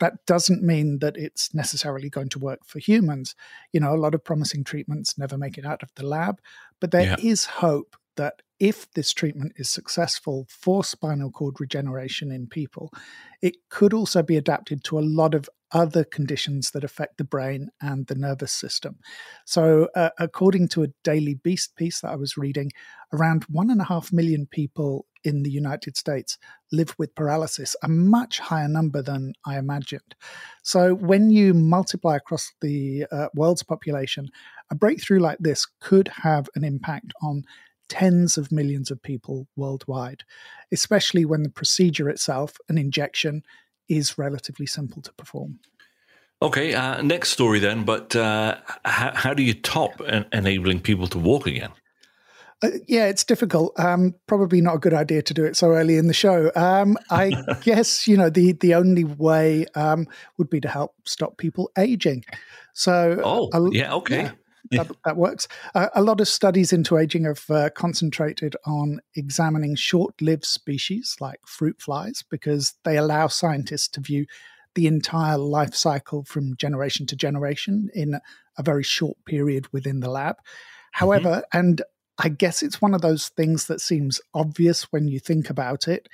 That 0.00 0.24
doesn't 0.26 0.62
mean 0.62 0.98
that 0.98 1.16
it's 1.16 1.54
necessarily 1.54 2.10
going 2.10 2.28
to 2.30 2.38
work 2.38 2.60
for 2.66 2.78
humans. 2.78 3.34
You 3.72 3.80
know, 3.80 3.94
a 3.94 3.96
lot 3.96 4.14
of 4.14 4.24
promising 4.24 4.64
treatments 4.64 5.16
never 5.16 5.38
make 5.38 5.58
it 5.58 5.64
out 5.66 5.82
of 5.82 5.90
the 5.94 6.04
lab, 6.06 6.40
but 6.80 6.90
there 6.90 7.14
is 7.18 7.44
Yeah. 7.46 7.52
hope 7.52 7.96
that 8.16 8.42
if 8.58 8.90
this 8.92 9.12
treatment 9.12 9.52
is 9.56 9.70
successful 9.70 10.46
for 10.48 10.84
spinal 10.84 11.30
cord 11.30 11.60
regeneration 11.60 12.30
in 12.30 12.46
people, 12.46 12.92
it 13.40 13.56
could 13.70 13.92
also 13.94 14.22
be 14.22 14.36
adapted 14.36 14.84
to 14.84 14.98
a 14.98 15.00
lot 15.00 15.34
of 15.34 15.48
other 15.72 16.04
conditions 16.04 16.70
that 16.70 16.84
affect 16.84 17.18
the 17.18 17.24
brain 17.24 17.70
and 17.80 18.06
the 18.06 18.14
nervous 18.14 18.52
system. 18.52 18.98
So, 19.44 19.88
uh, 19.94 20.10
according 20.18 20.68
to 20.68 20.82
a 20.82 20.88
Daily 21.02 21.34
Beast 21.34 21.76
piece 21.76 22.00
that 22.00 22.10
I 22.10 22.16
was 22.16 22.36
reading, 22.36 22.70
around 23.12 23.44
one 23.44 23.70
and 23.70 23.80
a 23.80 23.84
half 23.84 24.12
million 24.12 24.46
people 24.46 25.06
in 25.24 25.42
the 25.42 25.50
United 25.50 25.96
States 25.96 26.36
live 26.72 26.94
with 26.98 27.14
paralysis, 27.14 27.76
a 27.82 27.88
much 27.88 28.40
higher 28.40 28.68
number 28.68 29.02
than 29.02 29.34
I 29.46 29.58
imagined. 29.58 30.14
So, 30.62 30.94
when 30.94 31.30
you 31.30 31.54
multiply 31.54 32.16
across 32.16 32.52
the 32.60 33.06
uh, 33.10 33.28
world's 33.34 33.62
population, 33.62 34.28
a 34.70 34.74
breakthrough 34.74 35.20
like 35.20 35.38
this 35.40 35.66
could 35.80 36.08
have 36.08 36.48
an 36.54 36.64
impact 36.64 37.12
on 37.22 37.44
tens 37.88 38.38
of 38.38 38.50
millions 38.50 38.90
of 38.90 39.02
people 39.02 39.46
worldwide, 39.54 40.24
especially 40.72 41.26
when 41.26 41.42
the 41.42 41.50
procedure 41.50 42.08
itself, 42.08 42.56
an 42.70 42.78
injection, 42.78 43.42
is 43.88 44.18
relatively 44.18 44.66
simple 44.66 45.02
to 45.02 45.12
perform. 45.14 45.58
Okay, 46.40 46.74
uh, 46.74 47.00
next 47.02 47.30
story 47.30 47.60
then. 47.60 47.84
But 47.84 48.16
uh, 48.16 48.56
how, 48.84 49.12
how, 49.14 49.34
do 49.34 49.42
you 49.42 49.54
top 49.54 50.00
en- 50.06 50.26
enabling 50.32 50.80
people 50.80 51.06
to 51.08 51.18
walk 51.18 51.46
again? 51.46 51.70
Uh, 52.62 52.70
yeah, 52.88 53.06
it's 53.06 53.24
difficult. 53.24 53.78
Um, 53.78 54.14
probably 54.26 54.60
not 54.60 54.76
a 54.76 54.78
good 54.78 54.94
idea 54.94 55.22
to 55.22 55.34
do 55.34 55.44
it 55.44 55.56
so 55.56 55.68
early 55.70 55.96
in 55.96 56.08
the 56.08 56.14
show. 56.14 56.50
Um, 56.56 56.96
I 57.10 57.32
guess 57.62 58.08
you 58.08 58.16
know 58.16 58.30
the 58.30 58.52
the 58.52 58.74
only 58.74 59.04
way 59.04 59.66
um, 59.74 60.06
would 60.38 60.50
be 60.50 60.60
to 60.60 60.68
help 60.68 60.94
stop 61.04 61.38
people 61.38 61.70
aging. 61.78 62.24
So, 62.72 63.20
oh, 63.22 63.70
yeah, 63.70 63.94
okay. 63.94 64.22
Yeah, 64.22 64.30
that, 64.70 64.90
that, 65.04 65.16
works. 65.16 65.48
Uh, 65.74 65.88
a 65.94 66.02
lot 66.02 66.20
of 66.20 66.28
studies 66.28 66.72
into 66.72 66.96
aging 66.96 67.24
have 67.24 67.44
uh, 67.50 67.70
concentrated 67.70 68.56
on 68.64 69.00
examining 69.16 69.74
short 69.74 70.20
lived 70.20 70.44
species 70.44 71.16
like 71.20 71.40
fruit 71.46 71.80
flies 71.80 72.24
because 72.30 72.74
they 72.84 72.96
allow 72.96 73.26
scientists 73.26 73.88
to 73.88 74.00
view 74.00 74.26
the 74.74 74.86
entire 74.86 75.36
life 75.36 75.74
cycle 75.74 76.24
from 76.24 76.56
generation 76.56 77.06
to 77.06 77.16
generation 77.16 77.90
in 77.94 78.14
a 78.56 78.62
very 78.62 78.82
short 78.82 79.16
period 79.26 79.70
within 79.72 80.00
the 80.00 80.10
lab. 80.10 80.36
However, 80.92 81.42
mm-hmm. 81.52 81.58
and 81.58 81.82
I 82.18 82.28
guess 82.28 82.62
it's 82.62 82.80
one 82.80 82.94
of 82.94 83.00
those 83.02 83.28
things 83.28 83.66
that 83.66 83.80
seems 83.80 84.20
obvious 84.34 84.84
when 84.92 85.08
you 85.08 85.18
think 85.18 85.50
about 85.50 85.88
it. 85.88 86.08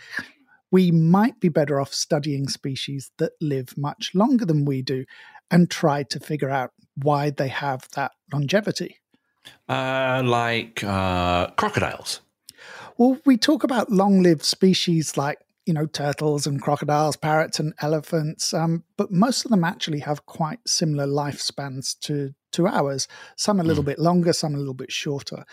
We 0.71 0.91
might 0.91 1.41
be 1.41 1.49
better 1.49 1.81
off 1.81 1.95
studying 1.95 2.49
species 2.49 3.11
that 3.19 3.33
live 3.41 3.77
much 3.77 4.13
longer 4.15 4.45
than 4.45 4.65
we 4.65 4.83
do 4.83 5.05
and 5.51 5.71
try 5.71 6.03
to 6.05 6.21
figure 6.21 6.51
out 6.51 6.73
why 6.95 7.31
they 7.31 7.49
have 7.49 7.89
that 7.95 8.13
longevity. 8.33 8.97
Uh, 9.69 10.23
like 10.25 10.83
uh, 10.85 11.49
crocodiles. 11.51 12.21
Well, 12.97 13.19
we 13.25 13.37
talk 13.37 13.65
about 13.65 13.91
long 13.91 14.23
lived 14.23 14.45
species 14.45 15.17
like 15.17 15.39
you 15.69 15.75
know, 15.75 15.85
turtles 15.85 16.47
and 16.47 16.63
crocodiles, 16.63 17.15
parrots 17.15 17.61
and 17.61 17.75
elephants. 17.81 18.55
Um, 18.55 18.85
but 18.97 19.13
most 19.13 19.45
of 19.45 19.51
them 19.51 19.65
actually 19.65 19.99
have 19.99 20.25
quite 20.25 20.61
similar 20.67 21.07
lifespans 21.07 21.95
to 22.01 22.33
to 22.53 22.67
ours. 22.67 23.07
Some 23.37 23.61
a 23.61 23.63
little 23.63 23.83
mm. 23.83 23.89
bit 23.89 23.99
longer, 23.99 24.33
some 24.33 24.55
a 24.55 24.59
little 24.59 24.73
bit 24.73 24.91
shorter. 24.91 25.45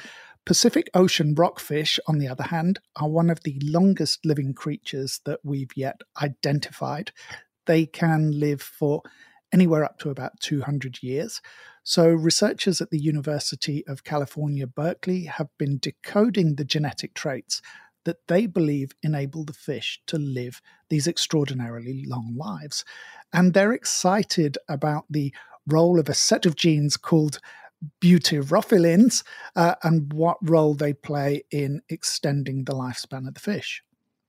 Pacific 0.46 0.90
Ocean 0.94 1.36
rockfish, 1.36 2.00
on 2.08 2.20
the 2.20 2.30
other 2.30 2.46
hand, 2.46 2.80
are 2.96 3.10
one 3.10 3.30
of 3.30 3.44
the 3.44 3.60
longest 3.62 4.26
living 4.26 4.54
creatures 4.54 5.20
that 5.26 5.42
we've 5.44 5.76
yet 5.76 6.00
identified. 6.22 7.12
They 7.66 7.86
can 7.86 8.40
live 8.40 8.62
for 8.62 9.02
anywhere 9.56 9.86
up 9.86 9.98
to 10.00 10.10
about 10.10 10.38
200 10.42 11.02
years. 11.02 11.42
So, 11.84 12.10
researchers 12.10 12.82
at 12.82 12.90
the 12.90 13.00
University 13.00 13.86
of 13.88 14.04
California, 14.04 14.68
Berkeley 14.68 15.24
have 15.26 15.48
been 15.58 15.78
decoding 15.78 16.56
the 16.56 16.66
genetic 16.66 17.14
traits 17.14 17.62
that 18.04 18.28
they 18.28 18.48
believe 18.48 18.92
enable 19.02 19.46
the 19.46 19.54
fish 19.54 20.02
to 20.08 20.18
live 20.18 20.62
these 20.90 21.08
extraordinarily 21.08 22.04
long 22.06 22.36
lives. 22.36 22.84
And 23.32 23.54
they're 23.54 23.72
excited 23.72 24.58
about 24.68 25.06
the 25.10 25.34
role 25.66 26.00
of 26.00 26.10
a 26.10 26.14
set 26.14 26.46
of 26.46 26.58
genes 26.58 26.98
called 26.98 27.40
butyrophilins 28.02 29.24
uh, 29.56 29.76
and 29.84 30.12
what 30.12 30.38
role 30.42 30.76
they 30.76 30.94
play 30.94 31.44
in 31.50 31.82
extending 31.88 32.66
the 32.66 32.74
lifespan 32.74 33.26
of 33.26 33.36
the 33.36 33.40
fish. 33.40 33.82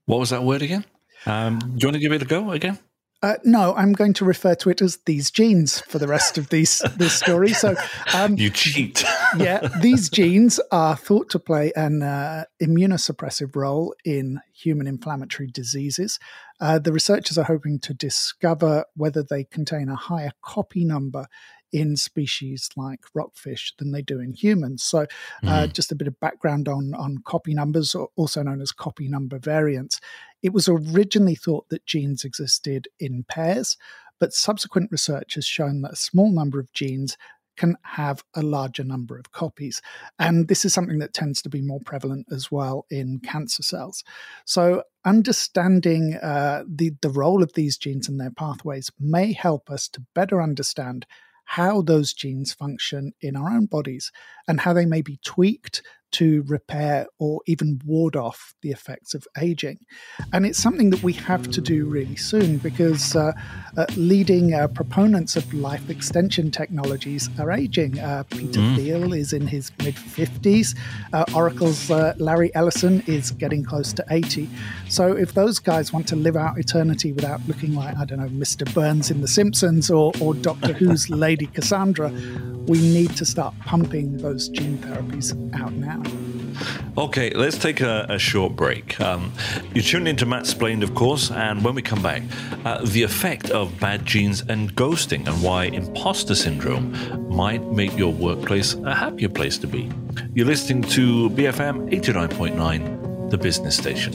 What 0.05 0.19
was 0.19 0.29
that 0.29 0.43
word 0.43 0.61
again? 0.61 0.85
Um, 1.25 1.59
do 1.59 1.65
you 1.79 1.87
want 1.87 1.95
to 1.95 1.99
give 1.99 2.13
it 2.13 2.21
a 2.21 2.25
go 2.25 2.51
again? 2.51 2.79
Uh, 3.23 3.33
no, 3.43 3.73
I'm 3.73 3.93
going 3.93 4.13
to 4.13 4.25
refer 4.25 4.53
to 4.55 4.69
it 4.69 4.79
as 4.79 4.99
these 5.07 5.31
genes 5.31 5.79
for 5.79 5.97
the 5.97 6.07
rest 6.07 6.37
of 6.37 6.49
these 6.49 6.83
this 6.97 7.13
story. 7.13 7.51
So 7.51 7.75
um, 8.13 8.37
you 8.37 8.51
cheat. 8.51 9.03
yeah, 9.37 9.67
these 9.81 10.07
genes 10.09 10.59
are 10.71 10.95
thought 10.95 11.31
to 11.31 11.39
play 11.39 11.71
an 11.75 12.03
uh, 12.03 12.43
immunosuppressive 12.61 13.55
role 13.55 13.95
in 14.05 14.39
human 14.53 14.85
inflammatory 14.85 15.47
diseases. 15.47 16.19
Uh, 16.59 16.77
the 16.77 16.93
researchers 16.93 17.39
are 17.39 17.45
hoping 17.45 17.79
to 17.79 17.93
discover 17.93 18.85
whether 18.95 19.23
they 19.23 19.43
contain 19.43 19.89
a 19.89 19.95
higher 19.95 20.31
copy 20.43 20.85
number 20.85 21.25
in 21.71 21.95
species 21.97 22.69
like 22.75 23.01
rockfish 23.13 23.73
than 23.77 23.91
they 23.91 24.01
do 24.01 24.19
in 24.19 24.33
humans. 24.33 24.83
So, 24.83 25.05
uh, 25.43 25.63
mm. 25.63 25.73
just 25.73 25.91
a 25.91 25.95
bit 25.95 26.07
of 26.07 26.19
background 26.19 26.67
on 26.67 26.93
on 26.93 27.19
copy 27.25 27.53
numbers, 27.53 27.95
also 28.15 28.43
known 28.43 28.61
as 28.61 28.71
copy 28.71 29.07
number 29.07 29.39
variants. 29.39 29.99
It 30.41 30.53
was 30.53 30.69
originally 30.69 31.35
thought 31.35 31.69
that 31.69 31.85
genes 31.85 32.23
existed 32.23 32.87
in 32.99 33.25
pairs, 33.27 33.77
but 34.19 34.33
subsequent 34.33 34.91
research 34.91 35.35
has 35.35 35.45
shown 35.45 35.81
that 35.81 35.93
a 35.93 35.97
small 35.97 36.31
number 36.31 36.59
of 36.59 36.71
genes 36.73 37.17
can 37.57 37.75
have 37.81 38.23
a 38.35 38.41
larger 38.41 38.83
number 38.83 39.17
of 39.17 39.31
copies. 39.31 39.81
And 40.19 40.47
this 40.47 40.63
is 40.63 40.73
something 40.73 40.99
that 40.99 41.13
tends 41.13 41.41
to 41.41 41.49
be 41.49 41.61
more 41.61 41.81
prevalent 41.81 42.27
as 42.31 42.51
well 42.51 42.85
in 42.89 43.19
cancer 43.19 43.63
cells. 43.63 44.03
So, 44.45 44.83
understanding 45.03 46.15
uh, 46.15 46.63
the, 46.67 46.91
the 47.01 47.09
role 47.09 47.43
of 47.43 47.53
these 47.53 47.77
genes 47.77 48.07
and 48.07 48.19
their 48.19 48.31
pathways 48.31 48.91
may 48.99 49.33
help 49.33 49.69
us 49.69 49.89
to 49.89 50.05
better 50.13 50.41
understand 50.41 51.05
how 51.47 51.81
those 51.81 52.13
genes 52.13 52.53
function 52.53 53.13
in 53.21 53.35
our 53.37 53.49
own 53.49 53.65
bodies 53.65 54.11
and 54.47 54.59
how 54.59 54.73
they 54.73 54.85
may 54.85 55.01
be 55.01 55.17
tweaked 55.23 55.81
to 56.11 56.43
repair 56.47 57.07
or 57.19 57.41
even 57.47 57.81
ward 57.85 58.15
off 58.15 58.53
the 58.61 58.71
effects 58.71 59.13
of 59.13 59.27
aging. 59.39 59.79
And 60.33 60.45
it's 60.45 60.59
something 60.59 60.89
that 60.91 61.03
we 61.03 61.13
have 61.13 61.49
to 61.51 61.61
do 61.61 61.85
really 61.85 62.15
soon 62.15 62.57
because 62.57 63.15
uh, 63.15 63.33
uh, 63.75 63.85
leading 63.95 64.53
uh, 64.53 64.67
proponents 64.69 65.35
of 65.35 65.53
life 65.53 65.89
extension 65.89 66.51
technologies 66.51 67.29
are 67.39 67.51
aging. 67.51 67.99
Uh, 67.99 68.23
Peter 68.29 68.59
mm. 68.59 68.75
Thiel 68.75 69.13
is 69.13 69.33
in 69.33 69.47
his 69.47 69.71
mid 69.83 69.95
50s, 69.95 70.77
uh, 71.13 71.25
Oracle's 71.33 71.91
uh, 71.91 72.13
Larry 72.17 72.53
Ellison 72.55 73.03
is 73.07 73.31
getting 73.31 73.63
close 73.63 73.93
to 73.93 74.05
80. 74.09 74.49
So 74.89 75.13
if 75.13 75.33
those 75.33 75.59
guys 75.59 75.93
want 75.93 76.07
to 76.09 76.15
live 76.15 76.35
out 76.35 76.57
eternity 76.57 77.11
without 77.11 77.41
looking 77.47 77.75
like, 77.75 77.97
I 77.97 78.05
don't 78.05 78.19
know, 78.19 78.29
Mr. 78.29 78.71
Burns 78.73 79.11
in 79.11 79.21
The 79.21 79.27
Simpsons 79.27 79.89
or, 79.89 80.11
or 80.21 80.33
Doctor 80.33 80.73
Who's 80.73 81.09
Lady 81.27 81.47
Cassandra, 81.47 82.09
we 82.67 82.79
need 82.81 83.15
to 83.15 83.25
start 83.25 83.53
pumping 83.59 84.17
those 84.17 84.49
gene 84.49 84.77
therapies 84.79 85.31
out 85.59 85.73
now. 85.73 85.96
Okay, 86.97 87.29
let's 87.29 87.59
take 87.59 87.79
a, 87.81 88.07
a 88.09 88.17
short 88.17 88.55
break. 88.55 88.99
Um, 88.99 89.31
you 89.71 89.83
tune 89.83 90.07
into 90.07 90.25
Mattsplained, 90.25 90.81
of 90.81 90.95
course, 90.95 91.29
and 91.29 91.63
when 91.63 91.75
we 91.75 91.83
come 91.83 92.01
back, 92.01 92.23
uh, 92.65 92.83
the 92.83 93.03
effect 93.03 93.51
of 93.51 93.79
bad 93.79 94.03
genes 94.03 94.41
and 94.41 94.75
ghosting 94.75 95.27
and 95.27 95.43
why 95.43 95.65
imposter 95.65 96.33
syndrome 96.33 97.29
might 97.29 97.63
make 97.71 97.95
your 97.95 98.11
workplace 98.11 98.73
a 98.73 98.95
happier 98.95 99.29
place 99.29 99.59
to 99.59 99.67
be. 99.67 99.91
You're 100.33 100.47
listening 100.47 100.81
to 100.89 101.29
BFM 101.29 101.91
89.9, 101.91 103.29
the 103.29 103.37
business 103.37 103.77
station. 103.77 104.13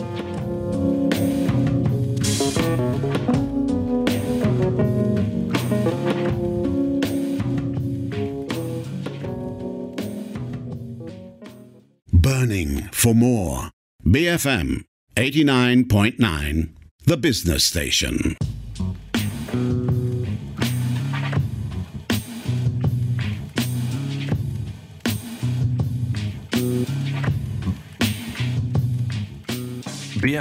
For 12.93 13.15
more. 13.15 13.71
BFM 14.05 14.85
89.9, 15.17 16.69
the 17.07 17.17
business 17.17 17.65
station. 17.65 18.37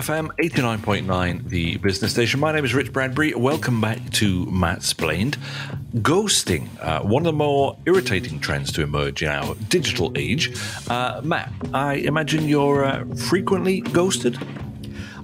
BFM 0.02 0.30
89.9, 0.38 1.48
the 1.48 1.78
business 1.78 2.12
station. 2.12 2.40
My 2.40 2.52
name 2.52 2.66
is 2.66 2.74
Rich 2.74 2.92
Bradbury. 2.92 3.36
Welcome 3.36 3.80
back 3.80 4.00
to 4.14 4.48
Mattsplained. 4.48 5.38
Ghosting, 5.98 6.70
uh, 6.82 7.04
one 7.04 7.22
of 7.22 7.26
the 7.26 7.34
more 7.34 7.78
irritating 7.86 8.40
trends 8.40 8.72
to 8.72 8.82
emerge 8.82 9.22
in 9.22 9.30
our 9.30 9.54
digital 9.70 10.12
age. 10.16 10.58
Uh, 10.90 11.22
Matt, 11.24 11.54
I 11.72 11.98
imagine 11.98 12.48
you're 12.48 12.84
uh, 12.84 13.06
frequently 13.16 13.82
ghosted? 13.82 14.40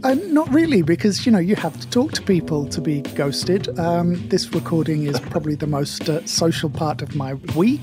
Uh, 0.07 0.13
not 0.27 0.49
really, 0.53 0.81
because 0.81 1.25
you 1.25 1.31
know 1.33 1.37
you 1.37 1.53
have 1.57 1.77
to 1.81 1.89
talk 1.89 2.13
to 2.13 2.21
people 2.21 2.65
to 2.65 2.79
be 2.79 3.01
ghosted. 3.01 3.77
Um, 3.77 4.25
this 4.29 4.53
recording 4.53 5.05
is 5.05 5.19
probably 5.19 5.55
the 5.55 5.67
most 5.67 6.07
uh, 6.07 6.25
social 6.25 6.69
part 6.69 7.01
of 7.01 7.13
my 7.13 7.33
week. 7.57 7.81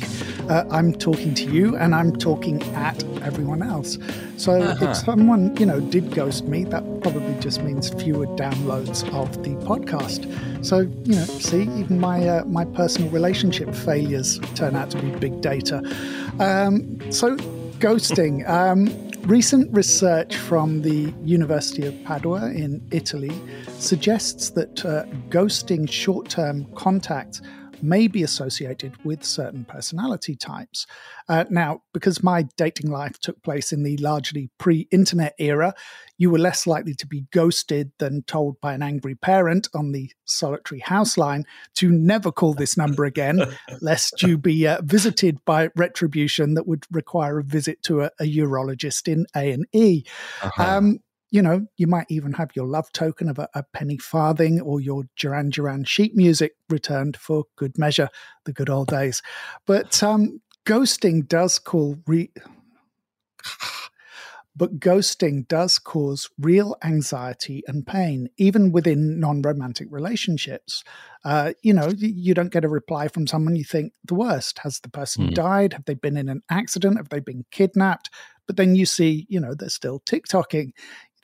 Uh, 0.49 0.64
I'm 0.71 0.95
talking 0.95 1.35
to 1.35 1.45
you, 1.45 1.76
and 1.76 1.95
I'm 1.95 2.16
talking 2.16 2.62
at 2.73 3.04
everyone 3.21 3.62
else. 3.62 3.99
So 4.38 4.62
uh-huh. 4.62 4.87
if 4.87 4.97
someone 4.97 5.54
you 5.59 5.66
know 5.66 5.81
did 5.81 6.14
ghost 6.14 6.47
me, 6.47 6.64
that 6.64 6.83
probably 7.02 7.38
just 7.40 7.62
means 7.62 7.90
fewer 7.90 8.26
downloads 8.38 9.07
of 9.12 9.43
the 9.43 9.50
podcast. 9.66 10.25
So 10.64 10.78
you 10.78 11.16
know, 11.16 11.25
see, 11.26 11.64
even 11.64 12.00
my 12.00 12.26
uh, 12.26 12.45
my 12.47 12.64
personal 12.64 13.11
relationship 13.11 13.75
failures 13.75 14.40
turn 14.54 14.76
out 14.76 14.90
to 14.93 15.02
be 15.02 15.11
big 15.11 15.43
data. 15.43 15.83
Um, 16.40 17.12
so 17.12 17.37
ghosting. 17.81 18.49
Um, 18.49 19.03
Recent 19.26 19.75
research 19.75 20.37
from 20.37 20.83
the 20.83 21.14
University 21.25 21.87
of 21.87 21.95
Padua 22.04 22.50
in 22.50 22.87
Italy 22.90 23.33
suggests 23.78 24.50
that 24.50 24.85
uh, 24.85 25.07
ghosting 25.31 25.90
short 25.90 26.28
term 26.28 26.66
contacts 26.75 27.40
may 27.83 28.09
be 28.09 28.23
associated 28.23 28.97
with 29.04 29.25
certain 29.25 29.64
personality 29.64 30.37
types. 30.37 30.87
Uh, 31.28 31.45
now, 31.50 31.83
because 31.93 32.23
my 32.23 32.47
dating 32.57 32.90
life 32.90 33.19
took 33.19 33.43
place 33.43 33.73
in 33.73 33.83
the 33.83 33.97
largely 33.99 34.50
pre 34.59 34.88
internet 34.90 35.35
era, 35.38 35.75
you 36.19 36.31
were 36.31 36.38
less 36.38 36.66
likely 36.66 36.95
to 36.95 37.07
be 37.07 37.26
ghosted 37.33 37.93
than 37.99 38.23
told 38.23 38.61
by 38.61 38.73
an 38.75 38.83
angry 38.83 39.14
parent 39.14 39.69
on 39.75 39.93
the 39.93 40.11
solitary 40.25 40.81
house 40.81 41.16
line 41.16 41.45
to 41.75 41.90
never 41.90 42.31
call 42.31 42.54
this 42.54 42.76
number 42.76 43.04
again, 43.04 43.40
lest 43.81 44.23
you 44.23 44.38
be 44.38 44.66
uh, 44.66 44.81
visited 44.83 45.45
by 45.45 45.71
retribution 45.76 46.54
that 46.54 46.66
would 46.66 46.87
require 46.90 47.38
a 47.38 47.45
visit 47.45 47.83
to 47.83 48.02
a, 48.02 48.11
a 48.21 48.25
urologist 48.25 49.09
in 49.09 49.26
A 49.35 49.50
and 49.50 49.66
E. 49.73 50.04
Uh-huh. 50.43 50.62
Um, 50.62 51.00
you 51.34 51.42
know, 51.42 51.66
you 51.76 51.88
might 51.88 52.06
even 52.08 52.32
have 52.34 52.52
your 52.54 52.68
love 52.68 52.92
token 52.92 53.28
of 53.28 53.40
a, 53.40 53.48
a, 53.54 53.64
penny 53.64 53.98
farthing 53.98 54.60
or 54.60 54.80
your 54.80 55.02
Duran 55.16 55.50
Duran 55.50 55.82
sheet 55.82 56.14
music 56.14 56.52
returned 56.68 57.16
for 57.16 57.46
good 57.56 57.76
measure, 57.76 58.08
the 58.44 58.52
good 58.52 58.70
old 58.70 58.86
days. 58.86 59.20
But 59.66 60.00
um, 60.00 60.40
ghosting 60.64 61.26
does 61.26 61.58
call 61.58 61.96
re- 62.06 62.30
but 64.56 64.78
ghosting 64.78 65.48
does 65.48 65.80
cause 65.80 66.30
real 66.38 66.76
anxiety 66.84 67.64
and 67.66 67.84
pain, 67.84 68.28
even 68.36 68.70
within 68.70 69.18
non 69.18 69.42
romantic 69.42 69.88
relationships. 69.90 70.84
Uh, 71.24 71.54
you 71.62 71.72
know, 71.72 71.90
you 71.98 72.34
don't 72.34 72.52
get 72.52 72.64
a 72.64 72.68
reply 72.68 73.08
from 73.08 73.26
someone 73.26 73.56
you 73.56 73.64
think 73.64 73.92
the 74.04 74.14
worst. 74.14 74.60
Has 74.60 74.78
the 74.78 74.88
person 74.88 75.30
mm. 75.30 75.34
died? 75.34 75.72
Have 75.72 75.86
they 75.86 75.94
been 75.94 76.16
in 76.16 76.28
an 76.28 76.42
accident? 76.48 76.96
Have 76.96 77.08
they 77.08 77.18
been 77.18 77.44
kidnapped? 77.50 78.08
But 78.46 78.56
then 78.56 78.74
you 78.74 78.86
see, 78.86 79.26
you 79.28 79.40
know, 79.40 79.54
they're 79.54 79.68
still 79.68 80.00
TikToking 80.00 80.72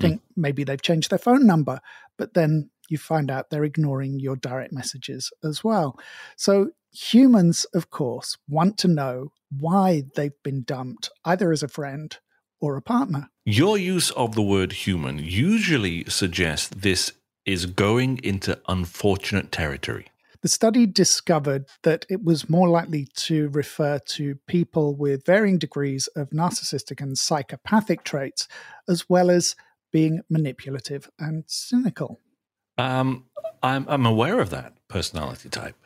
Hmm. 0.01 0.07
think 0.07 0.23
maybe 0.37 0.65
they've 0.65 0.81
changed 0.81 1.11
their 1.11 1.19
phone 1.19 1.47
number, 1.47 1.81
but 2.17 2.35
then 2.35 2.71
you 2.89 2.99
find 2.99 3.31
out 3.31 3.51
they're 3.51 3.65
ignoring 3.65 4.19
your 4.19 4.37
direct 4.37 4.73
messages 4.73 5.33
as 5.45 5.63
well. 5.63 5.99
So 6.37 6.71
humans, 6.93 7.65
of 7.75 7.91
course, 7.91 8.37
want 8.49 8.79
to 8.79 8.89
know 8.89 9.33
why 9.57 10.05
they've 10.17 10.43
been 10.43 10.63
dumped, 10.63 11.11
either 11.25 11.53
as 11.53 11.63
a 11.63 11.69
friend 11.69 12.17
or 12.61 12.77
a 12.77 12.83
partner. 12.83 13.29
Your 13.45 13.79
use 13.79 14.11
of 14.13 14.35
the 14.35 14.43
word 14.43 14.73
human 14.73 15.19
usually 15.19 16.05
suggests 16.05 16.69
this 16.69 17.13
is 17.47 17.67
going 17.67 18.19
into 18.23 18.61
unfortunate 18.69 19.51
territory. 19.51 20.07
The 20.43 20.49
study 20.49 20.87
discovered 20.87 21.67
that 21.83 22.07
it 22.09 22.25
was 22.25 22.49
more 22.49 22.69
likely 22.69 23.09
to 23.17 23.51
refer 23.51 23.99
to 23.99 24.37
people 24.47 24.95
with 24.95 25.27
varying 25.27 25.59
degrees 25.59 26.07
of 26.17 26.31
narcissistic 26.31 27.01
and 27.01 27.17
psychopathic 27.17 28.05
traits, 28.05 28.49
as 28.89 29.09
well 29.09 29.31
as 29.31 29.55
being 29.91 30.21
manipulative 30.29 31.11
and 31.19 31.45
cynical. 31.47 32.21
Um, 32.79 33.27
I'm, 33.63 33.87
I'm 33.89 34.07
aware 34.07 34.41
of 34.41 34.51
that 34.51 34.75
personality 34.89 35.49
type. 35.49 35.77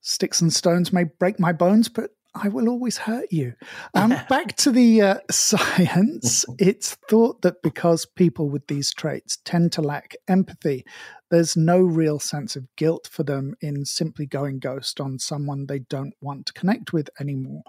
Sticks 0.00 0.40
and 0.40 0.52
stones 0.52 0.92
may 0.92 1.04
break 1.04 1.40
my 1.40 1.52
bones, 1.52 1.88
but 1.88 2.10
I 2.34 2.48
will 2.48 2.68
always 2.68 2.98
hurt 2.98 3.30
you. 3.30 3.54
Um, 3.94 4.10
back 4.28 4.56
to 4.56 4.72
the 4.72 5.00
uh, 5.00 5.18
science, 5.30 6.44
it's 6.58 6.96
thought 7.08 7.42
that 7.42 7.62
because 7.62 8.04
people 8.04 8.48
with 8.48 8.66
these 8.66 8.92
traits 8.92 9.38
tend 9.44 9.72
to 9.72 9.82
lack 9.82 10.14
empathy, 10.26 10.84
there's 11.30 11.56
no 11.56 11.80
real 11.80 12.18
sense 12.18 12.56
of 12.56 12.66
guilt 12.76 13.08
for 13.10 13.22
them 13.22 13.54
in 13.60 13.84
simply 13.84 14.26
going 14.26 14.58
ghost 14.58 15.00
on 15.00 15.18
someone 15.18 15.66
they 15.66 15.78
don't 15.78 16.14
want 16.20 16.46
to 16.46 16.52
connect 16.52 16.92
with 16.92 17.08
anymore. 17.20 17.62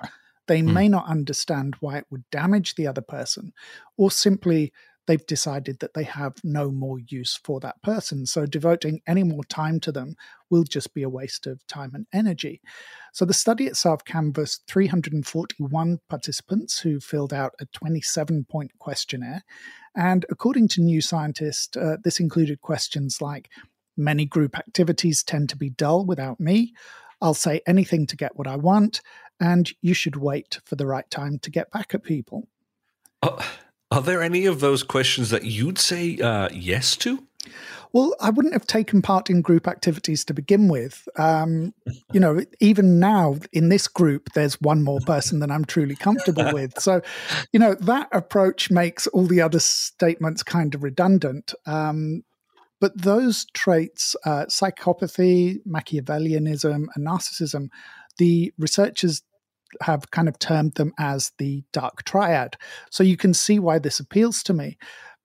They 0.48 0.62
mm. 0.62 0.74
may 0.74 0.90
not 0.90 1.08
understand 1.08 1.76
why 1.80 1.98
it 1.98 2.06
would 2.10 2.30
damage 2.32 2.76
the 2.76 2.88
other 2.88 3.02
person, 3.02 3.54
or 3.98 4.12
simply 4.12 4.74
they've 5.08 5.26
decided 5.26 5.80
that 5.80 5.94
they 5.94 6.04
have 6.04 6.34
no 6.44 6.72
more 6.72 6.98
use 7.00 7.40
for 7.44 7.60
that 7.60 7.82
person. 7.82 8.26
So 8.26 8.46
devoting 8.46 9.02
any 9.08 9.24
more 9.24 9.44
time 9.44 9.80
to 9.82 9.92
them 9.92 10.16
will 10.50 10.64
just 10.64 10.94
be 10.94 11.04
a 11.04 11.10
waste 11.10 11.48
of 11.48 11.66
time 11.68 11.92
and 11.94 12.08
energy. 12.14 12.62
So 13.14 13.26
the 13.26 13.34
study 13.34 13.66
itself 13.66 14.04
canvassed 14.04 14.64
341 14.68 16.00
participants 16.10 16.80
who 16.80 17.00
filled 17.00 17.34
out 17.34 17.54
a 17.60 17.66
27 17.68 18.46
point 18.50 18.72
questionnaire. 18.80 19.44
And 19.96 20.26
according 20.30 20.68
to 20.70 20.82
New 20.82 21.02
Scientist, 21.02 21.78
uh, 21.78 21.98
this 22.04 22.20
included 22.20 22.62
questions 22.62 23.22
like 23.22 23.50
Many 23.98 24.26
group 24.26 24.58
activities 24.58 25.24
tend 25.24 25.50
to 25.50 25.58
be 25.58 25.70
dull 25.70 26.06
without 26.06 26.40
me. 26.40 26.74
I'll 27.22 27.34
say 27.34 27.62
anything 27.66 28.08
to 28.08 28.18
get 28.18 28.36
what 28.36 28.48
I 28.48 28.58
want. 28.58 29.02
And 29.40 29.72
you 29.82 29.94
should 29.94 30.18
wait 30.18 30.60
for 30.66 30.76
the 30.76 30.86
right 30.86 31.10
time 31.10 31.40
to 31.40 31.52
get 31.52 31.72
back 31.72 31.94
at 31.94 32.04
people. 32.04 32.48
Oh 33.22 33.40
are 33.92 34.02
there 34.02 34.22
any 34.22 34.46
of 34.46 34.60
those 34.60 34.84
questions 34.84 35.30
that 35.30 35.46
you'd 35.46 35.78
say 35.78 36.18
uh, 36.18 36.50
yes 36.52 36.96
to? 36.98 37.24
Well, 37.94 38.14
I 38.20 38.30
wouldn't 38.30 38.54
have 38.54 38.68
taken 38.68 39.02
part 39.02 39.30
in 39.30 39.42
group 39.42 39.70
activities 39.70 40.26
to 40.26 40.34
begin 40.34 40.68
with. 40.68 41.08
Um, 41.18 41.74
you 42.12 42.20
know, 42.20 42.42
even 42.60 43.00
now 43.00 43.38
in 43.54 43.70
this 43.70 43.88
group, 43.88 44.34
there's 44.34 44.60
one 44.60 44.84
more 44.84 45.00
person 45.00 45.40
than 45.40 45.50
I'm 45.50 45.64
truly 45.64 45.96
comfortable 45.96 46.52
with. 46.52 46.78
So, 46.78 47.02
you 47.54 47.60
know, 47.60 47.74
that 47.76 48.10
approach 48.12 48.70
makes 48.70 49.08
all 49.08 49.26
the 49.26 49.40
other 49.40 49.62
statements 49.62 50.44
kind 50.44 50.76
of 50.76 50.84
redundant. 50.84 51.54
Um, 51.66 52.26
but 52.82 53.02
those 53.02 53.46
traits, 53.54 54.14
uh, 54.26 54.46
psychopathy, 54.48 55.60
Machiavellianism, 55.66 56.88
and 56.94 57.08
narcissism, 57.08 57.70
the 58.18 58.52
researchers 58.58 59.22
have 59.82 60.12
kind 60.12 60.28
of 60.28 60.40
termed 60.40 60.74
them 60.76 60.94
as 61.00 61.32
the 61.38 61.64
dark 61.72 62.04
triad. 62.04 62.58
So 62.90 63.04
you 63.04 63.18
can 63.18 63.34
see 63.34 63.60
why 63.60 63.80
this 63.80 64.00
appeals 64.00 64.44
to 64.44 64.54
me. 64.54 64.78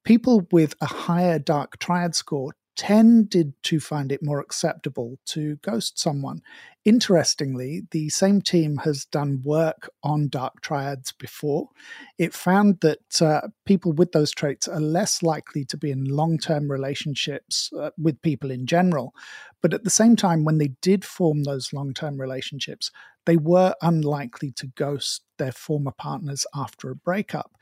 People 0.04 0.46
with 0.50 0.74
a 0.80 0.86
higher 0.86 1.38
dark 1.38 1.78
triad 1.78 2.14
score 2.14 2.52
tended 2.80 3.52
to 3.62 3.78
find 3.78 4.10
it 4.10 4.22
more 4.22 4.40
acceptable 4.40 5.18
to 5.26 5.56
ghost 5.56 5.98
someone. 5.98 6.40
Interestingly, 6.86 7.82
the 7.90 8.08
same 8.08 8.40
team 8.40 8.78
has 8.78 9.04
done 9.04 9.42
work 9.44 9.90
on 10.02 10.30
dark 10.30 10.62
triads 10.62 11.12
before. 11.12 11.68
It 12.16 12.32
found 12.32 12.80
that 12.80 13.20
uh, 13.20 13.48
people 13.66 13.92
with 13.92 14.12
those 14.12 14.30
traits 14.30 14.66
are 14.66 14.80
less 14.80 15.22
likely 15.22 15.66
to 15.66 15.76
be 15.76 15.90
in 15.90 16.04
long 16.04 16.38
term 16.38 16.70
relationships 16.70 17.70
uh, 17.78 17.90
with 17.98 18.22
people 18.22 18.50
in 18.50 18.64
general. 18.64 19.12
But 19.62 19.74
at 19.74 19.84
the 19.84 19.90
same 19.90 20.16
time, 20.16 20.44
when 20.44 20.58
they 20.58 20.72
did 20.80 21.04
form 21.04 21.44
those 21.44 21.72
long 21.72 21.92
term 21.92 22.20
relationships, 22.20 22.90
they 23.26 23.36
were 23.36 23.74
unlikely 23.82 24.52
to 24.52 24.66
ghost 24.68 25.22
their 25.38 25.52
former 25.52 25.92
partners 25.92 26.46
after 26.54 26.90
a 26.90 26.96
breakup. 26.96 27.52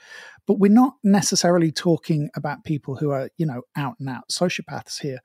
But 0.46 0.58
we're 0.58 0.70
not 0.70 0.94
necessarily 1.02 1.72
talking 1.72 2.30
about 2.37 2.64
people 2.64 2.96
who 2.96 3.11
are, 3.11 3.30
you 3.37 3.46
know, 3.46 3.62
out 3.76 3.96
and 3.98 4.08
out 4.08 4.28
sociopaths 4.30 5.00
here. 5.00 5.18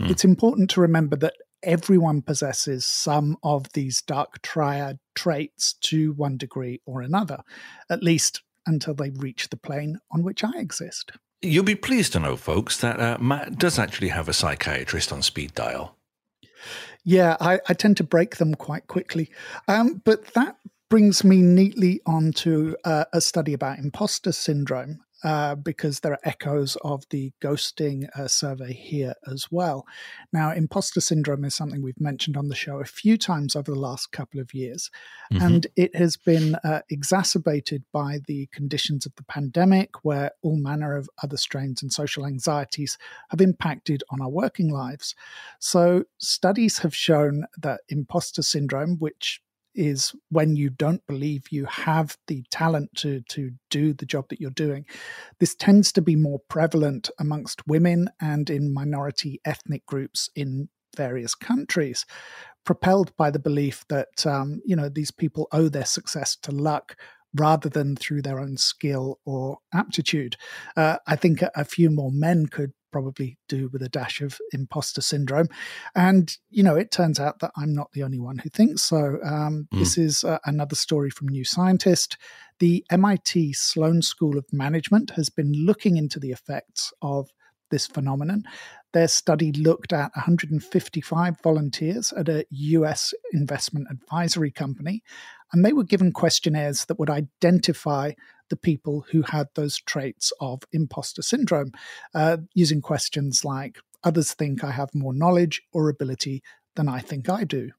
Mm. 0.00 0.10
It's 0.10 0.24
important 0.24 0.70
to 0.70 0.80
remember 0.80 1.16
that 1.16 1.34
everyone 1.62 2.22
possesses 2.22 2.86
some 2.86 3.36
of 3.42 3.72
these 3.72 4.02
dark 4.02 4.42
triad 4.42 4.98
traits 5.14 5.74
to 5.74 6.12
one 6.14 6.36
degree 6.36 6.80
or 6.86 7.02
another, 7.02 7.38
at 7.90 8.02
least 8.02 8.42
until 8.66 8.94
they 8.94 9.10
reach 9.10 9.48
the 9.48 9.56
plane 9.56 9.98
on 10.10 10.22
which 10.22 10.44
I 10.44 10.52
exist. 10.58 11.12
You'll 11.40 11.64
be 11.64 11.74
pleased 11.74 12.12
to 12.12 12.20
know, 12.20 12.36
folks, 12.36 12.76
that 12.78 13.00
uh, 13.00 13.18
Matt 13.20 13.58
does 13.58 13.78
actually 13.78 14.08
have 14.08 14.28
a 14.28 14.32
psychiatrist 14.32 15.12
on 15.12 15.22
speed 15.22 15.54
dial. 15.54 15.96
Yeah, 17.04 17.36
I, 17.40 17.60
I 17.68 17.74
tend 17.74 17.96
to 17.98 18.04
break 18.04 18.36
them 18.36 18.54
quite 18.54 18.86
quickly. 18.86 19.30
Um, 19.68 20.02
but 20.04 20.34
that 20.34 20.56
brings 20.88 21.24
me 21.24 21.40
neatly 21.40 22.00
onto 22.04 22.74
uh, 22.84 23.06
a 23.12 23.20
study 23.20 23.54
about 23.54 23.78
imposter 23.78 24.32
syndrome. 24.32 25.00
Uh, 25.24 25.54
because 25.54 26.00
there 26.00 26.12
are 26.12 26.18
echoes 26.24 26.76
of 26.82 27.04
the 27.10 27.32
ghosting 27.40 28.08
uh, 28.18 28.26
survey 28.26 28.72
here 28.72 29.14
as 29.30 29.46
well. 29.52 29.86
Now, 30.32 30.50
imposter 30.50 31.00
syndrome 31.00 31.44
is 31.44 31.54
something 31.54 31.80
we've 31.80 32.00
mentioned 32.00 32.36
on 32.36 32.48
the 32.48 32.56
show 32.56 32.80
a 32.80 32.84
few 32.84 33.16
times 33.16 33.54
over 33.54 33.70
the 33.70 33.78
last 33.78 34.10
couple 34.10 34.40
of 34.40 34.52
years, 34.52 34.90
mm-hmm. 35.32 35.44
and 35.44 35.66
it 35.76 35.94
has 35.94 36.16
been 36.16 36.56
uh, 36.64 36.80
exacerbated 36.90 37.84
by 37.92 38.18
the 38.26 38.48
conditions 38.52 39.06
of 39.06 39.14
the 39.16 39.22
pandemic, 39.22 40.04
where 40.04 40.32
all 40.42 40.56
manner 40.56 40.96
of 40.96 41.08
other 41.22 41.36
strains 41.36 41.82
and 41.82 41.92
social 41.92 42.26
anxieties 42.26 42.98
have 43.30 43.40
impacted 43.40 44.02
on 44.10 44.20
our 44.20 44.28
working 44.30 44.70
lives. 44.70 45.14
So, 45.58 46.04
studies 46.18 46.78
have 46.78 46.96
shown 46.96 47.44
that 47.58 47.82
imposter 47.88 48.42
syndrome, 48.42 48.96
which 48.98 49.41
is 49.74 50.14
when 50.30 50.56
you 50.56 50.70
don't 50.70 51.06
believe 51.06 51.50
you 51.50 51.64
have 51.66 52.16
the 52.26 52.44
talent 52.50 52.90
to 52.96 53.22
to 53.28 53.52
do 53.70 53.92
the 53.92 54.06
job 54.06 54.28
that 54.28 54.40
you're 54.40 54.50
doing. 54.50 54.84
This 55.40 55.54
tends 55.54 55.92
to 55.92 56.02
be 56.02 56.16
more 56.16 56.40
prevalent 56.48 57.10
amongst 57.18 57.66
women 57.66 58.08
and 58.20 58.48
in 58.50 58.72
minority 58.72 59.40
ethnic 59.44 59.86
groups 59.86 60.30
in 60.34 60.68
various 60.96 61.34
countries, 61.34 62.04
propelled 62.64 63.16
by 63.16 63.30
the 63.30 63.38
belief 63.38 63.84
that 63.88 64.26
um, 64.26 64.60
you 64.64 64.76
know 64.76 64.88
these 64.88 65.10
people 65.10 65.48
owe 65.52 65.68
their 65.68 65.86
success 65.86 66.36
to 66.36 66.52
luck 66.52 66.96
rather 67.34 67.68
than 67.68 67.96
through 67.96 68.22
their 68.22 68.38
own 68.38 68.56
skill 68.56 69.18
or 69.24 69.58
aptitude. 69.72 70.36
Uh, 70.76 70.98
I 71.06 71.16
think 71.16 71.42
a, 71.42 71.50
a, 71.56 71.64
few 71.64 71.88
more 71.88 72.10
men 72.12 72.46
could 72.46 72.72
probably 72.92 73.38
do 73.48 73.68
with 73.72 73.82
a 73.82 73.88
dash 73.88 74.20
of 74.20 74.38
imposter 74.52 75.00
syndrome. 75.00 75.48
And, 75.94 76.36
you 76.50 76.62
know, 76.62 76.76
it 76.76 76.90
turns 76.90 77.18
out 77.18 77.40
that 77.40 77.52
I'm 77.56 77.74
not 77.74 77.90
the 77.92 78.02
only 78.02 78.20
one 78.20 78.38
who 78.38 78.50
thinks 78.50 78.82
so. 78.82 79.18
Um, 79.24 79.68
mm. 79.72 79.78
This 79.78 79.98
is 79.98 80.22
uh, 80.22 80.38
another 80.44 80.76
story 80.76 81.10
from 81.10 81.28
New 81.28 81.44
Scientist. 81.44 82.16
The 82.58 82.84
MIT 82.90 83.54
Sloan 83.54 84.02
School 84.02 84.38
of 84.38 84.44
Management 84.52 85.10
has 85.16 85.30
been 85.30 85.52
looking 85.52 85.96
into 85.96 86.20
the 86.20 86.30
effects 86.30 86.92
of 87.02 87.30
this 87.72 87.88
phenomenon. 87.88 88.44
Their 88.92 89.08
study 89.08 89.50
looked 89.52 89.92
at 89.92 90.14
155 90.14 91.40
volunteers 91.42 92.12
at 92.12 92.28
a 92.28 92.44
US 92.50 93.14
investment 93.32 93.88
advisory 93.90 94.52
company, 94.52 95.02
and 95.52 95.64
they 95.64 95.72
were 95.72 95.84
given 95.84 96.12
questionnaires 96.12 96.84
that 96.86 96.98
would 96.98 97.10
identify 97.10 98.12
the 98.48 98.56
people 98.56 99.04
who 99.10 99.22
had 99.22 99.48
those 99.54 99.78
traits 99.78 100.32
of 100.40 100.62
imposter 100.72 101.22
syndrome 101.22 101.72
uh, 102.14 102.38
using 102.54 102.80
questions 102.80 103.44
like 103.44 103.78
Others 104.04 104.34
think 104.34 104.64
I 104.64 104.72
have 104.72 104.94
more 104.94 105.14
knowledge 105.14 105.62
or 105.72 105.88
ability 105.88 106.42
than 106.74 106.88
I 106.88 107.00
think 107.00 107.28
I 107.28 107.44
do. 107.44 107.70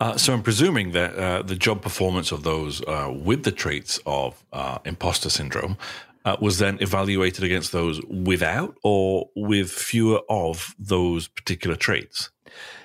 Uh, 0.00 0.16
so 0.16 0.32
I'm 0.32 0.42
presuming 0.42 0.92
that 0.92 1.14
uh, 1.16 1.42
the 1.42 1.54
job 1.54 1.80
performance 1.80 2.32
of 2.32 2.42
those 2.42 2.82
uh, 2.82 3.12
with 3.14 3.44
the 3.44 3.52
traits 3.52 4.00
of 4.04 4.44
uh, 4.52 4.78
imposter 4.84 5.30
syndrome 5.30 5.76
uh, 6.24 6.36
was 6.40 6.58
then 6.58 6.78
evaluated 6.80 7.44
against 7.44 7.72
those 7.72 8.00
without 8.06 8.76
or 8.82 9.30
with 9.36 9.70
fewer 9.70 10.20
of 10.28 10.74
those 10.78 11.28
particular 11.28 11.76
traits. 11.76 12.30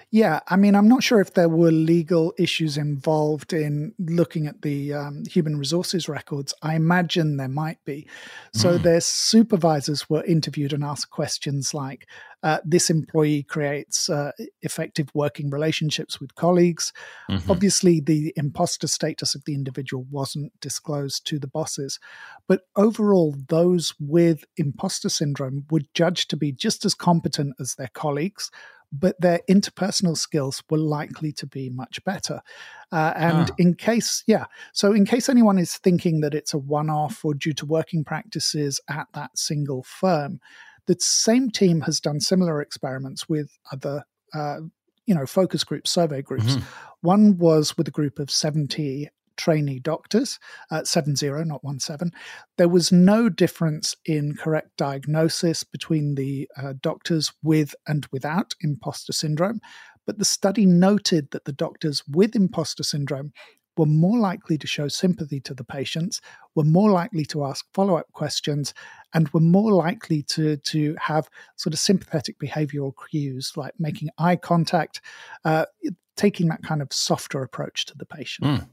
Yeah, 0.10 0.40
I 0.48 0.56
mean, 0.56 0.74
I'm 0.74 0.88
not 0.88 1.04
sure 1.04 1.20
if 1.20 1.34
there 1.34 1.50
were 1.50 1.72
legal 1.72 2.34
issues 2.40 2.78
involved 2.78 3.52
in 3.52 3.94
looking 4.00 4.48
at 4.48 4.62
the 4.62 4.94
um, 4.94 5.24
human 5.26 5.58
resources 5.58 6.08
records. 6.08 6.54
I 6.62 6.76
imagine 6.76 7.36
there 7.36 7.50
might 7.50 7.84
be. 7.84 8.08
So 8.54 8.80
mm. 8.80 8.84
their 8.84 9.02
supervisors 9.02 10.10
were 10.10 10.24
interviewed 10.24 10.72
and 10.72 10.82
asked 10.82 11.10
questions 11.10 11.74
like 11.74 12.08
uh, 12.42 12.60
This 12.64 12.90
employee 12.90 13.44
creates 13.44 14.10
uh, 14.10 14.32
effective 14.62 15.10
working 15.14 15.50
relationships 15.50 16.22
with 16.22 16.36
colleagues. 16.36 16.94
Mm-hmm. 17.30 17.52
Obviously, 17.52 18.00
the 18.00 18.32
imposter 18.38 18.88
status 18.88 19.36
of 19.36 19.44
the 19.44 19.56
individual 19.56 20.06
wasn't 20.10 20.58
disclosed 20.62 21.28
to 21.28 21.38
the 21.38 21.48
bosses. 21.48 22.00
But 22.48 22.62
overall, 22.78 23.36
those 23.50 23.94
with 24.00 24.46
imposter 24.56 25.10
syndrome 25.10 25.66
were 25.70 25.82
judged 25.94 26.30
to 26.30 26.38
be 26.38 26.54
just 26.54 26.86
as 26.86 26.94
competent 26.94 27.56
as 27.60 27.76
their 27.76 27.90
colleagues 27.94 28.50
but 28.92 29.20
their 29.20 29.42
interpersonal 29.50 30.18
skills 30.18 30.64
were 30.70 30.78
likely 30.78 31.32
to 31.34 31.46
be 31.46 31.70
much 31.70 32.04
better. 32.04 32.42
Uh, 32.92 33.14
and 33.16 33.52
ah. 33.52 33.56
in 33.58 33.74
case, 33.74 34.24
yeah, 34.28 34.46
so 34.74 34.94
in 34.94 35.06
case 35.06 35.30
anyone 35.30 35.58
is 35.58 35.78
thinking 35.78 36.22
that 36.22 36.34
it's 36.34 36.54
a 36.54 36.58
one 36.58 36.90
off 36.90 37.24
or 37.26 37.34
due 37.34 37.54
to 37.54 37.66
working 37.66 38.04
practices 38.04 38.80
at 38.90 39.08
that 39.14 39.38
single 39.38 39.84
firm, 39.84 40.40
the 40.86 40.96
same 41.00 41.50
team 41.50 41.82
has 41.82 42.00
done 42.00 42.20
similar 42.20 42.62
experiments 42.62 43.28
with 43.28 43.58
other. 43.72 44.04
Uh, 44.34 44.60
you 45.06 45.16
know, 45.16 45.26
focus 45.26 45.64
groups, 45.64 45.90
survey 45.90 46.22
groups. 46.22 46.44
Mm-hmm. 46.56 46.66
One 47.00 47.38
was 47.38 47.78
with 47.78 47.88
a 47.88 47.92
group 47.92 48.20
of 48.20 48.30
70 48.30 49.10
trainee 49.38 49.80
doctors, 49.80 50.40
uh, 50.72 50.84
70, 50.84 51.30
not 51.46 51.62
17. 51.78 52.12
There 52.58 52.68
was 52.68 52.92
no 52.92 53.30
difference 53.30 53.96
in 54.06 54.36
correct 54.36 54.76
diagnosis 54.78 55.64
between 55.64 56.16
the 56.16 56.50
uh, 56.58 56.74
doctors 56.82 57.34
with 57.44 57.76
and 57.88 58.08
without 58.12 58.56
imposter 58.62 59.14
syndrome, 59.14 59.62
but 60.06 60.18
the 60.18 60.26
study 60.26 60.66
noted 60.66 61.32
that 61.32 61.46
the 61.46 61.54
doctors 61.54 62.04
with 62.08 62.36
imposter 62.36 62.84
syndrome 62.84 63.34
were 63.78 63.86
more 63.86 64.18
likely 64.18 64.58
to 64.58 64.68
show 64.68 64.88
sympathy 64.88 65.40
to 65.42 65.54
the 65.54 65.64
patients, 65.64 66.20
were 66.56 66.64
more 66.64 66.92
likely 66.92 67.26
to 67.26 67.46
ask 67.46 67.66
follow 67.74 67.96
up 67.96 68.12
questions, 68.12 68.74
and 69.14 69.30
were 69.30 69.40
more 69.40 69.72
likely 69.72 70.24
to, 70.24 70.58
to 70.58 70.96
have 71.00 71.30
sort 71.56 71.74
of 71.74 71.80
sympathetic 71.80 72.40
behavioral 72.40 72.94
cues 73.10 73.54
like 73.56 73.74
making 73.80 74.10
eye 74.18 74.36
contact, 74.36 75.02
uh, 75.46 75.66
taking 76.16 76.48
that 76.48 76.64
kind 76.64 76.82
of 76.82 76.92
softer 76.92 77.44
approach 77.44 77.86
to 77.86 77.98
the 77.98 78.06
patient. 78.06 78.48
Mm. 78.48 78.70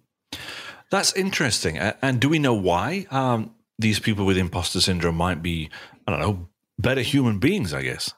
That's 0.91 1.13
interesting. 1.15 1.79
And 1.79 2.21
do 2.21 2.29
we 2.29 2.39
know 2.39 2.55
why 2.55 3.07
um, 3.11 3.55
these 3.79 3.99
people 3.99 4.25
with 4.25 4.39
imposter 4.39 4.81
syndrome 4.81 5.17
might 5.17 5.43
be, 5.43 5.71
I 6.07 6.13
don't 6.13 6.21
know, 6.21 6.49
better 6.79 7.01
human 7.01 7.39
beings, 7.39 7.75
I 7.75 7.83
guess? 7.83 8.13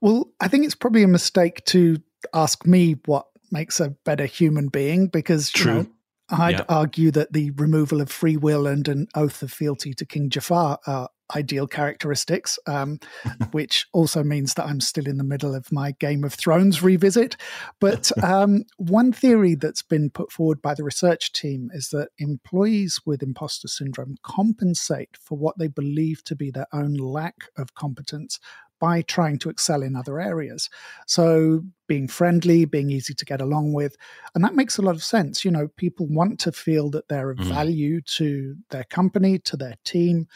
Well, 0.00 0.30
I 0.40 0.48
think 0.48 0.64
it's 0.64 0.74
probably 0.74 1.02
a 1.02 1.08
mistake 1.08 1.64
to 1.66 2.00
ask 2.32 2.66
me 2.66 2.96
what 3.06 3.26
makes 3.50 3.80
a 3.80 3.90
better 3.90 4.26
human 4.26 4.68
being 4.68 5.08
because 5.08 5.50
True. 5.50 5.72
You 5.72 5.82
know, 5.82 5.88
I'd 6.30 6.58
yeah. 6.58 6.64
argue 6.68 7.10
that 7.12 7.32
the 7.32 7.50
removal 7.52 8.00
of 8.00 8.10
free 8.10 8.36
will 8.36 8.66
and 8.66 8.86
an 8.86 9.08
oath 9.14 9.42
of 9.42 9.50
fealty 9.50 9.94
to 9.94 10.04
King 10.04 10.28
Joffrey 10.28 10.78
are 10.86 11.08
ideal 11.34 11.66
characteristics, 11.66 12.58
um, 12.66 12.98
which 13.52 13.86
also 13.92 14.22
means 14.22 14.54
that 14.54 14.66
I'm 14.66 14.80
still 14.80 15.06
in 15.06 15.18
the 15.18 15.24
middle 15.24 15.54
of 15.54 15.70
my 15.72 15.92
Game 15.92 16.24
of 16.24 16.34
Thrones 16.34 16.82
revisit. 16.82 17.36
But 17.80 18.10
um, 18.22 18.64
one 18.76 19.12
theory 19.12 19.54
that's 19.54 19.82
been 19.82 20.10
put 20.10 20.32
forward 20.32 20.62
by 20.62 20.74
the 20.74 20.84
research 20.84 21.32
team 21.32 21.70
is 21.72 21.88
that 21.90 22.08
employees 22.18 23.00
with 23.04 23.22
imposter 23.22 23.68
syndrome 23.68 24.16
compensate 24.22 25.16
for 25.20 25.36
what 25.36 25.58
they 25.58 25.68
believe 25.68 26.24
to 26.24 26.36
be 26.36 26.50
their 26.50 26.66
own 26.72 26.94
lack 26.94 27.36
of 27.56 27.74
competence 27.74 28.38
by 28.80 29.02
trying 29.02 29.38
to 29.38 29.50
excel 29.50 29.82
in 29.82 29.96
other 29.96 30.20
areas. 30.20 30.68
So, 31.06 31.64
being 31.86 32.08
friendly, 32.08 32.64
being 32.64 32.90
easy 32.90 33.14
to 33.14 33.24
get 33.24 33.40
along 33.40 33.72
with. 33.72 33.96
And 34.34 34.44
that 34.44 34.54
makes 34.54 34.76
a 34.76 34.82
lot 34.82 34.94
of 34.94 35.02
sense. 35.02 35.44
You 35.44 35.50
know, 35.50 35.68
people 35.76 36.06
want 36.06 36.38
to 36.40 36.52
feel 36.52 36.90
that 36.90 37.08
they're 37.08 37.30
of 37.30 37.38
mm. 37.38 37.48
value 37.48 38.00
to 38.02 38.56
their 38.70 38.84
company, 38.84 39.38
to 39.40 39.56
their 39.56 39.74
team. 39.84 40.28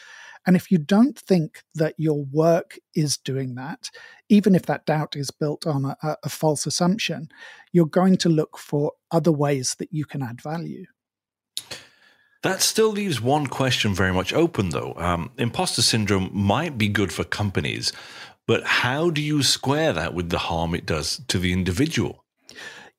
And 0.45 0.55
if 0.55 0.71
you 0.71 0.77
don't 0.77 1.17
think 1.17 1.63
that 1.75 1.95
your 1.97 2.25
work 2.25 2.77
is 2.95 3.17
doing 3.17 3.55
that, 3.55 3.89
even 4.29 4.55
if 4.55 4.63
that 4.63 4.85
doubt 4.85 5.15
is 5.15 5.31
built 5.31 5.65
on 5.65 5.85
a, 5.85 6.17
a 6.23 6.29
false 6.29 6.65
assumption, 6.65 7.29
you're 7.71 7.85
going 7.85 8.17
to 8.17 8.29
look 8.29 8.57
for 8.57 8.93
other 9.11 9.31
ways 9.31 9.75
that 9.79 9.93
you 9.93 10.05
can 10.05 10.21
add 10.21 10.41
value. 10.41 10.85
That 12.43 12.61
still 12.61 12.89
leaves 12.89 13.21
one 13.21 13.47
question 13.47 13.93
very 13.93 14.11
much 14.11 14.33
open, 14.33 14.69
though. 14.69 14.93
Um, 14.97 15.31
imposter 15.37 15.81
syndrome 15.81 16.29
might 16.33 16.77
be 16.77 16.89
good 16.89 17.13
for 17.13 17.23
companies, 17.23 17.93
but 18.47 18.63
how 18.63 19.09
do 19.09 19.21
you 19.21 19.43
square 19.43 19.93
that 19.93 20.13
with 20.13 20.29
the 20.29 20.37
harm 20.37 20.75
it 20.75 20.85
does 20.85 21.21
to 21.27 21.39
the 21.39 21.53
individual? 21.53 22.23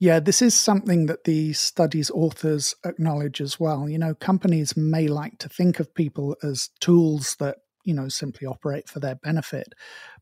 Yeah, 0.01 0.21
this 0.21 0.43
is 0.43 0.55
something 0.55 1.07
that 1.07 1.25
the 1.25 1.53
study's 1.53 2.11
authors 2.11 2.75
acknowledge 2.85 3.41
as 3.41 3.61
well. 3.61 3.89
You 3.89 3.99
know, 3.99 4.15
companies 4.15 4.77
may 4.77 5.07
like 5.07 5.39
to 5.39 5.49
think 5.49 5.79
of 5.79 5.95
people 5.95 6.37
as 6.43 6.71
tools 6.81 7.37
that, 7.39 7.59
you 7.85 7.95
know, 7.95 8.09
simply 8.09 8.47
operate 8.47 8.89
for 8.89 8.99
their 9.01 9.15
benefit, 9.15 9.73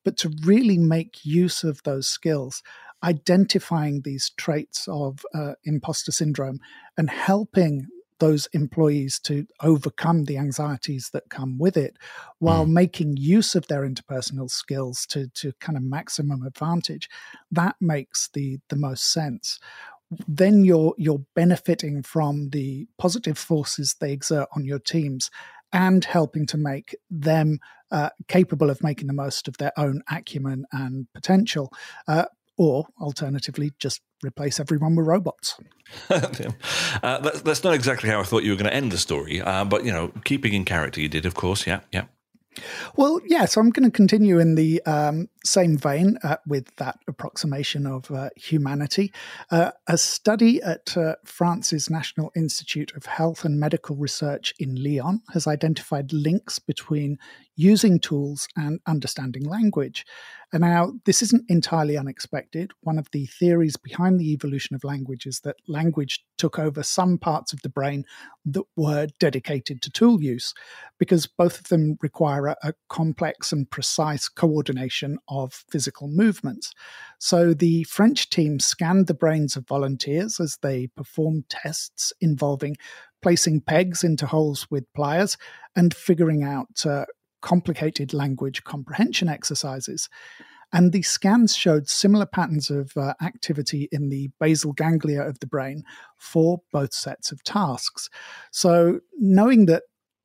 but 0.05 0.17
to 0.19 0.33
really 0.45 0.79
make 0.79 1.25
use 1.25 1.65
of 1.65 1.83
those 1.85 2.07
skills, 2.07 2.63
identifying 3.03 4.03
these 4.05 4.31
traits 4.37 4.87
of 4.89 5.25
uh, 5.35 5.55
imposter 5.65 6.13
syndrome 6.13 6.59
and 6.97 7.11
helping 7.11 7.87
those 8.23 8.47
employees 8.53 9.19
to 9.19 9.45
overcome 9.63 10.27
the 10.27 10.39
anxieties 10.39 11.11
that 11.13 11.29
come 11.29 11.59
with 11.59 11.77
it 11.77 11.97
while 12.39 12.65
mm. 12.65 12.71
making 12.71 13.17
use 13.17 13.57
of 13.57 13.67
their 13.67 13.83
interpersonal 13.83 14.49
skills 14.49 15.05
to, 15.07 15.27
to 15.35 15.53
kind 15.59 15.77
of 15.77 15.83
maximum 15.83 16.45
advantage. 16.45 17.11
That 17.51 17.75
makes 17.81 18.29
the 18.33 18.61
the 18.69 18.77
most 18.77 19.13
sense. 19.13 19.59
Then 20.29 20.65
you're 20.65 20.95
you're 20.97 21.27
benefiting 21.35 22.05
from 22.05 22.51
the 22.51 22.87
positive 22.97 23.37
forces 23.37 23.97
they 23.99 24.13
exert 24.13 24.49
on 24.55 24.65
your 24.65 24.79
teams 24.79 25.29
and 25.73 26.05
helping 26.05 26.47
to 26.47 26.57
make 26.57 26.95
them 27.11 27.59
uh, 27.91 28.11
capable 28.29 28.71
of 28.71 28.85
making 28.85 29.09
the 29.09 29.13
most 29.25 29.49
of 29.49 29.57
their 29.57 29.73
own 29.77 30.01
acumen 30.09 30.65
and 30.71 31.09
potential. 31.13 31.73
Uh, 32.07 32.27
or 32.57 32.87
alternatively, 33.01 33.73
just 33.79 34.01
replace 34.25 34.61
everyone 34.61 34.95
with 34.95 35.07
robots. 35.07 35.59
uh, 36.11 37.19
that's, 37.19 37.43
that's, 37.43 37.65
not 37.65 37.75
exactly 37.75 38.09
how 38.09 38.21
I 38.21 38.25
thought 38.25 38.43
you 38.43 38.51
were 38.51 38.57
going 38.57 38.71
to 38.71 38.75
end 38.75 38.93
the 38.93 38.99
story, 38.99 39.41
uh, 39.41 39.65
but 39.65 39.85
you 39.85 39.93
know, 39.93 40.12
keeping 40.25 40.53
in 40.53 40.65
character, 40.65 41.01
you 41.01 41.09
did, 41.09 41.27
of 41.27 41.35
course. 41.35 41.67
Yeah, 41.67 41.81
yeah. 41.93 42.05
Well, 42.97 43.21
yeah. 43.27 43.47
So 43.47 43.61
I'm 43.61 43.71
going 43.71 43.91
to 43.91 43.95
continue 43.95 44.38
in 44.38 44.55
the 44.55 44.83
um, 44.85 45.29
same 45.45 45.79
vein, 45.79 46.19
uh, 46.23 46.37
with 46.47 46.75
that 46.77 46.99
approximation 47.09 47.87
of 47.87 48.11
uh, 48.11 48.31
humanity, 48.37 49.12
uh, 49.51 49.73
a 49.87 49.97
study 49.97 50.62
at 50.62 50.97
uh, 50.97 51.17
France's 51.25 51.88
National 51.88 52.31
Institute 52.37 52.93
of 52.95 53.07
Health 53.07 53.45
and 53.45 53.59
Medical 53.59 53.97
Research 53.97 54.55
in 54.59 54.83
Lyon 54.83 55.23
has 55.33 55.47
identified 55.47 56.12
links 56.12 56.59
between 56.59 57.19
using 57.57 57.99
tools 57.99 58.49
and 58.57 58.81
understanding 58.87 59.45
language. 59.45 60.05
And 60.55 60.61
now, 60.61 60.93
this 61.07 61.23
isn't 61.23 61.49
entirely 61.49 61.97
unexpected. 61.97 62.73
One 62.83 62.99
of 62.99 63.09
the 63.12 63.25
theories 63.25 63.79
behind 63.79 64.21
the 64.21 64.33
evolution 64.33 64.77
of 64.77 64.85
language 64.85 65.25
is 65.25 65.41
that 65.41 65.57
language 65.67 66.25
took 66.37 66.59
over 66.59 66.83
some 66.83 67.17
parts 67.17 67.55
of 67.55 67.62
the 67.62 67.71
brain 67.71 68.05
that 68.45 68.65
were 68.77 69.09
dedicated 69.19 69.81
to 69.81 69.91
tool 69.91 70.23
use, 70.23 70.53
because 70.99 71.27
both 71.27 71.59
of 71.59 71.69
them 71.69 71.97
require 72.03 72.49
a, 72.49 72.57
a 72.62 72.75
complex 72.91 73.51
and 73.51 73.71
precise 73.71 74.29
coordination 74.29 75.19
of 75.29 75.65
physical 75.71 76.07
movements. 76.07 76.73
So, 77.19 77.55
the 77.55 77.85
French 77.85 78.29
team 78.29 78.61
scanned 78.61 79.07
the 79.07 79.15
brains 79.15 79.57
of 79.57 79.67
volunteers 79.67 80.38
as 80.38 80.59
they 80.61 80.88
performed 80.88 81.49
tests 81.49 82.12
involving 82.21 82.77
placing 83.23 83.61
pegs 83.61 84.05
into 84.05 84.27
holes 84.27 84.67
with 84.69 84.93
pliers 84.95 85.38
and 85.77 85.95
figuring 85.95 86.43
out 86.43 86.85
uh, 86.85 87.05
complicated 87.42 88.14
language 88.14 88.64
comprehension 88.64 89.28
exercises. 89.28 90.09
And 90.72 90.92
the 90.92 91.02
scans 91.02 91.55
showed 91.55 91.88
similar 91.88 92.24
patterns 92.24 92.70
of 92.70 92.96
uh, 92.96 93.12
activity 93.22 93.88
in 93.92 94.09
the 94.09 94.31
basal 94.40 94.72
ganglia 94.72 95.22
of 95.22 95.38
the 95.40 95.46
brain 95.46 95.85
for 96.16 96.62
both 96.72 96.94
sets 96.94 97.31
of 97.31 97.44
tasks. 97.44 98.09
So, 98.50 99.00
knowing 99.18 99.66
that 99.66 99.83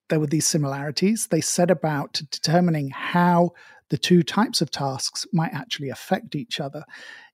there 0.09 0.21
were 0.21 0.27
these 0.27 0.47
similarities, 0.47 1.27
they 1.27 1.41
set 1.41 1.69
about 1.69 2.21
determining 2.31 2.91
how 2.91 3.51
the 3.89 3.97
two 3.97 4.23
types 4.23 4.61
of 4.61 4.71
tasks 4.71 5.25
might 5.33 5.53
actually 5.53 5.89
affect 5.89 6.35
each 6.35 6.59
other. 6.59 6.85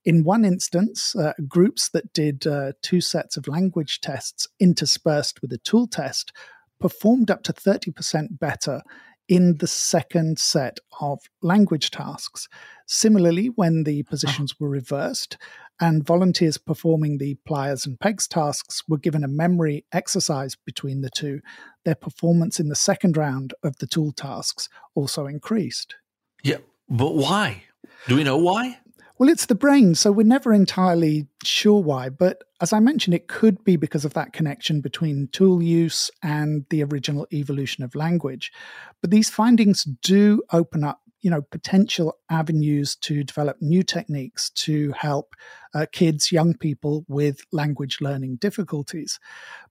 In 0.05 0.23
one 0.23 0.43
instance, 0.43 1.15
uh, 1.15 1.33
groups 1.47 1.89
that 1.89 2.13
did 2.13 2.45
uh, 2.45 2.73
two 2.81 3.01
sets 3.01 3.37
of 3.37 3.47
language 3.47 4.01
tests 4.01 4.47
interspersed 4.59 5.41
with 5.41 5.51
a 5.53 5.57
tool 5.59 5.87
test 5.87 6.31
performed 6.79 7.31
up 7.31 7.43
to 7.43 7.53
30% 7.53 8.39
better 8.39 8.81
in 9.27 9.57
the 9.57 9.67
second 9.67 10.39
set 10.39 10.79
of 10.99 11.19
language 11.41 11.91
tasks. 11.91 12.47
Similarly, 12.88 13.47
when 13.47 13.83
the 13.83 14.01
uh-huh. 14.01 14.09
positions 14.09 14.59
were 14.59 14.69
reversed 14.69 15.38
and 15.79 16.05
volunteers 16.05 16.57
performing 16.57 17.17
the 17.17 17.36
pliers 17.45 17.86
and 17.86 17.99
pegs 17.99 18.27
tasks 18.27 18.83
were 18.88 18.97
given 18.97 19.23
a 19.23 19.27
memory 19.27 19.86
exercise 19.91 20.55
between 20.55 21.01
the 21.01 21.09
two, 21.09 21.41
their 21.83 21.95
performance 21.95 22.59
in 22.59 22.69
the 22.69 22.75
second 22.75 23.17
round 23.17 23.53
of 23.63 23.77
the 23.77 23.88
tool 23.88 24.12
tasks 24.12 24.69
also 24.95 25.25
increased. 25.25 25.95
Yeah, 26.43 26.57
but 26.89 27.15
why? 27.15 27.63
Do 28.07 28.15
we 28.15 28.23
know 28.23 28.38
why? 28.38 28.79
Well, 29.19 29.30
it's 29.30 29.45
the 29.45 29.56
brain, 29.56 29.93
so 29.93 30.12
we're 30.12 30.26
never 30.26 30.54
entirely 30.54 31.28
sure 31.43 31.82
why. 31.82 32.10
But 32.10 32.43
as 32.62 32.73
I 32.73 32.80
mentioned, 32.80 33.13
it 33.13 33.28
could 33.28 33.63
be 33.63 33.76
because 33.76 34.06
of 34.06 34.13
that 34.15 34.34
connection 34.34 34.82
between 34.82 35.30
tool 35.32 35.62
use 35.62 36.10
and 36.23 36.65
the 36.71 36.84
original 36.84 37.28
evolution 37.32 37.84
of 37.84 37.93
language. 37.93 38.52
But 39.02 39.12
these 39.12 39.30
findings 39.30 39.84
do 39.84 40.41
open 40.52 40.84
up, 40.84 40.99
you 41.21 41.30
know, 41.30 41.43
potential 41.43 42.17
avenues 42.32 42.95
to 42.97 43.23
develop 43.23 43.58
new 43.62 43.84
techniques 43.84 44.49
to 44.49 44.91
help 44.93 45.36
uh, 45.76 45.86
kids, 45.91 46.32
young 46.32 46.56
people 46.56 47.06
with 47.08 47.45
language 47.52 47.99
learning 48.02 48.38
difficulties. 48.38 49.19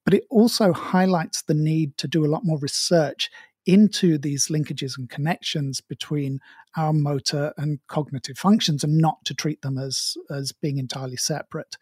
But 0.05 0.15
it 0.15 0.25
also 0.31 0.73
highlights 0.73 1.43
the 1.43 1.55
need 1.55 1.99
to 1.99 2.07
do 2.07 2.25
a 2.25 2.29
lot 2.29 2.45
more 2.45 2.59
research 2.59 3.29
into 3.66 4.18
these 4.18 4.48
linkages 4.48 4.98
and 4.98 5.09
connections 5.09 5.81
between 5.81 6.40
our 6.77 6.92
motor 6.92 7.53
and 7.57 7.79
cognitive 7.87 8.37
functions 8.37 8.83
and 8.83 8.98
not 8.98 9.25
to 9.25 9.35
treat 9.35 9.62
them 9.62 9.79
as 9.79 10.16
as 10.31 10.53
being 10.53 10.79
entirely 10.79 11.16
separate. 11.16 11.77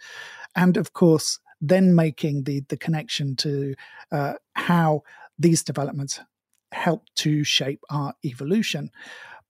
And 0.55 0.77
of 0.77 0.93
course 0.93 1.39
then 1.61 1.95
making 1.95 2.45
the 2.45 2.61
the 2.69 2.77
connection 2.77 3.37
to 3.37 3.75
uh, 4.13 4.35
how 4.55 5.03
these 5.39 5.63
developments 5.63 6.21
help 6.73 7.05
to 7.17 7.45
shape 7.45 7.81
our 7.91 8.15
evolution 8.25 8.91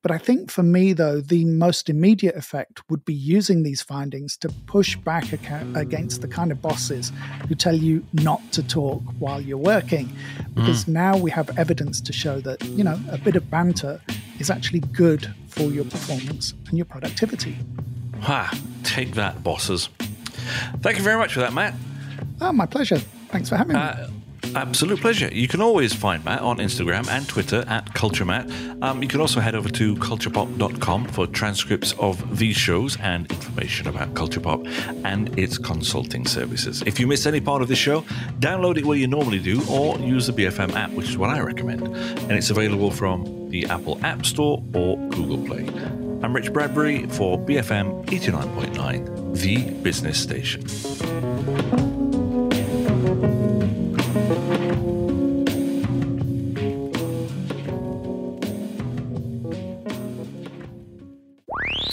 but 0.02 0.10
I 0.10 0.18
think 0.18 0.50
for 0.50 0.62
me, 0.62 0.92
though, 0.94 1.20
the 1.20 1.44
most 1.44 1.90
immediate 1.90 2.34
effect 2.34 2.88
would 2.88 3.04
be 3.04 3.12
using 3.12 3.62
these 3.62 3.82
findings 3.82 4.36
to 4.38 4.48
push 4.66 4.96
back 4.96 5.24
against 5.74 6.22
the 6.22 6.28
kind 6.28 6.50
of 6.50 6.62
bosses 6.62 7.12
who 7.48 7.54
tell 7.54 7.76
you 7.76 8.04
not 8.14 8.40
to 8.52 8.62
talk 8.62 9.02
while 9.18 9.40
you're 9.40 9.58
working. 9.58 10.10
Because 10.54 10.86
mm. 10.86 10.94
now 10.94 11.18
we 11.18 11.30
have 11.30 11.56
evidence 11.58 12.00
to 12.00 12.12
show 12.12 12.40
that, 12.40 12.64
you 12.64 12.82
know, 12.82 12.98
a 13.10 13.18
bit 13.18 13.36
of 13.36 13.50
banter 13.50 14.00
is 14.38 14.48
actually 14.50 14.80
good 14.80 15.34
for 15.48 15.64
your 15.64 15.84
performance 15.84 16.54
and 16.68 16.78
your 16.78 16.86
productivity. 16.86 17.58
Ha, 18.22 18.58
take 18.84 19.12
that, 19.12 19.42
bosses. 19.42 19.90
Thank 20.80 20.96
you 20.96 21.04
very 21.04 21.18
much 21.18 21.34
for 21.34 21.40
that, 21.40 21.52
Matt. 21.52 21.74
Oh, 22.40 22.52
my 22.52 22.64
pleasure. 22.64 22.98
Thanks 23.28 23.50
for 23.50 23.56
having 23.56 23.76
uh, 23.76 24.08
me. 24.08 24.14
Absolute 24.54 25.00
pleasure. 25.00 25.28
You 25.32 25.46
can 25.46 25.60
always 25.60 25.92
find 25.92 26.24
Matt 26.24 26.40
on 26.40 26.58
Instagram 26.58 27.08
and 27.08 27.28
Twitter 27.28 27.64
at 27.68 27.86
KulturMatt. 27.94 28.82
Um, 28.82 29.00
you 29.02 29.08
can 29.08 29.20
also 29.20 29.38
head 29.38 29.54
over 29.54 29.68
to 29.68 29.94
kulturpop.com 29.96 31.06
for 31.06 31.26
transcripts 31.28 31.92
of 31.98 32.38
these 32.38 32.56
shows 32.56 32.96
and 33.00 33.30
information 33.30 33.86
about 33.86 34.14
Kulturpop 34.14 34.66
and 35.04 35.38
its 35.38 35.56
consulting 35.56 36.26
services. 36.26 36.82
If 36.84 36.98
you 36.98 37.06
miss 37.06 37.26
any 37.26 37.40
part 37.40 37.62
of 37.62 37.68
this 37.68 37.78
show, 37.78 38.00
download 38.40 38.76
it 38.76 38.84
where 38.84 38.98
you 38.98 39.06
normally 39.06 39.38
do 39.38 39.62
or 39.70 39.96
use 39.98 40.26
the 40.26 40.32
BFM 40.32 40.74
app, 40.74 40.90
which 40.90 41.08
is 41.08 41.16
what 41.16 41.30
I 41.30 41.40
recommend. 41.40 41.82
And 41.82 42.32
it's 42.32 42.50
available 42.50 42.90
from 42.90 43.50
the 43.50 43.66
Apple 43.66 44.04
App 44.04 44.26
Store 44.26 44.62
or 44.74 44.96
Google 45.10 45.44
Play. 45.46 45.68
I'm 46.22 46.34
Rich 46.34 46.52
Bradbury 46.52 47.06
for 47.06 47.38
BFM 47.38 48.04
89.9, 48.06 49.38
the 49.40 49.70
business 49.82 50.20
station. 50.20 51.99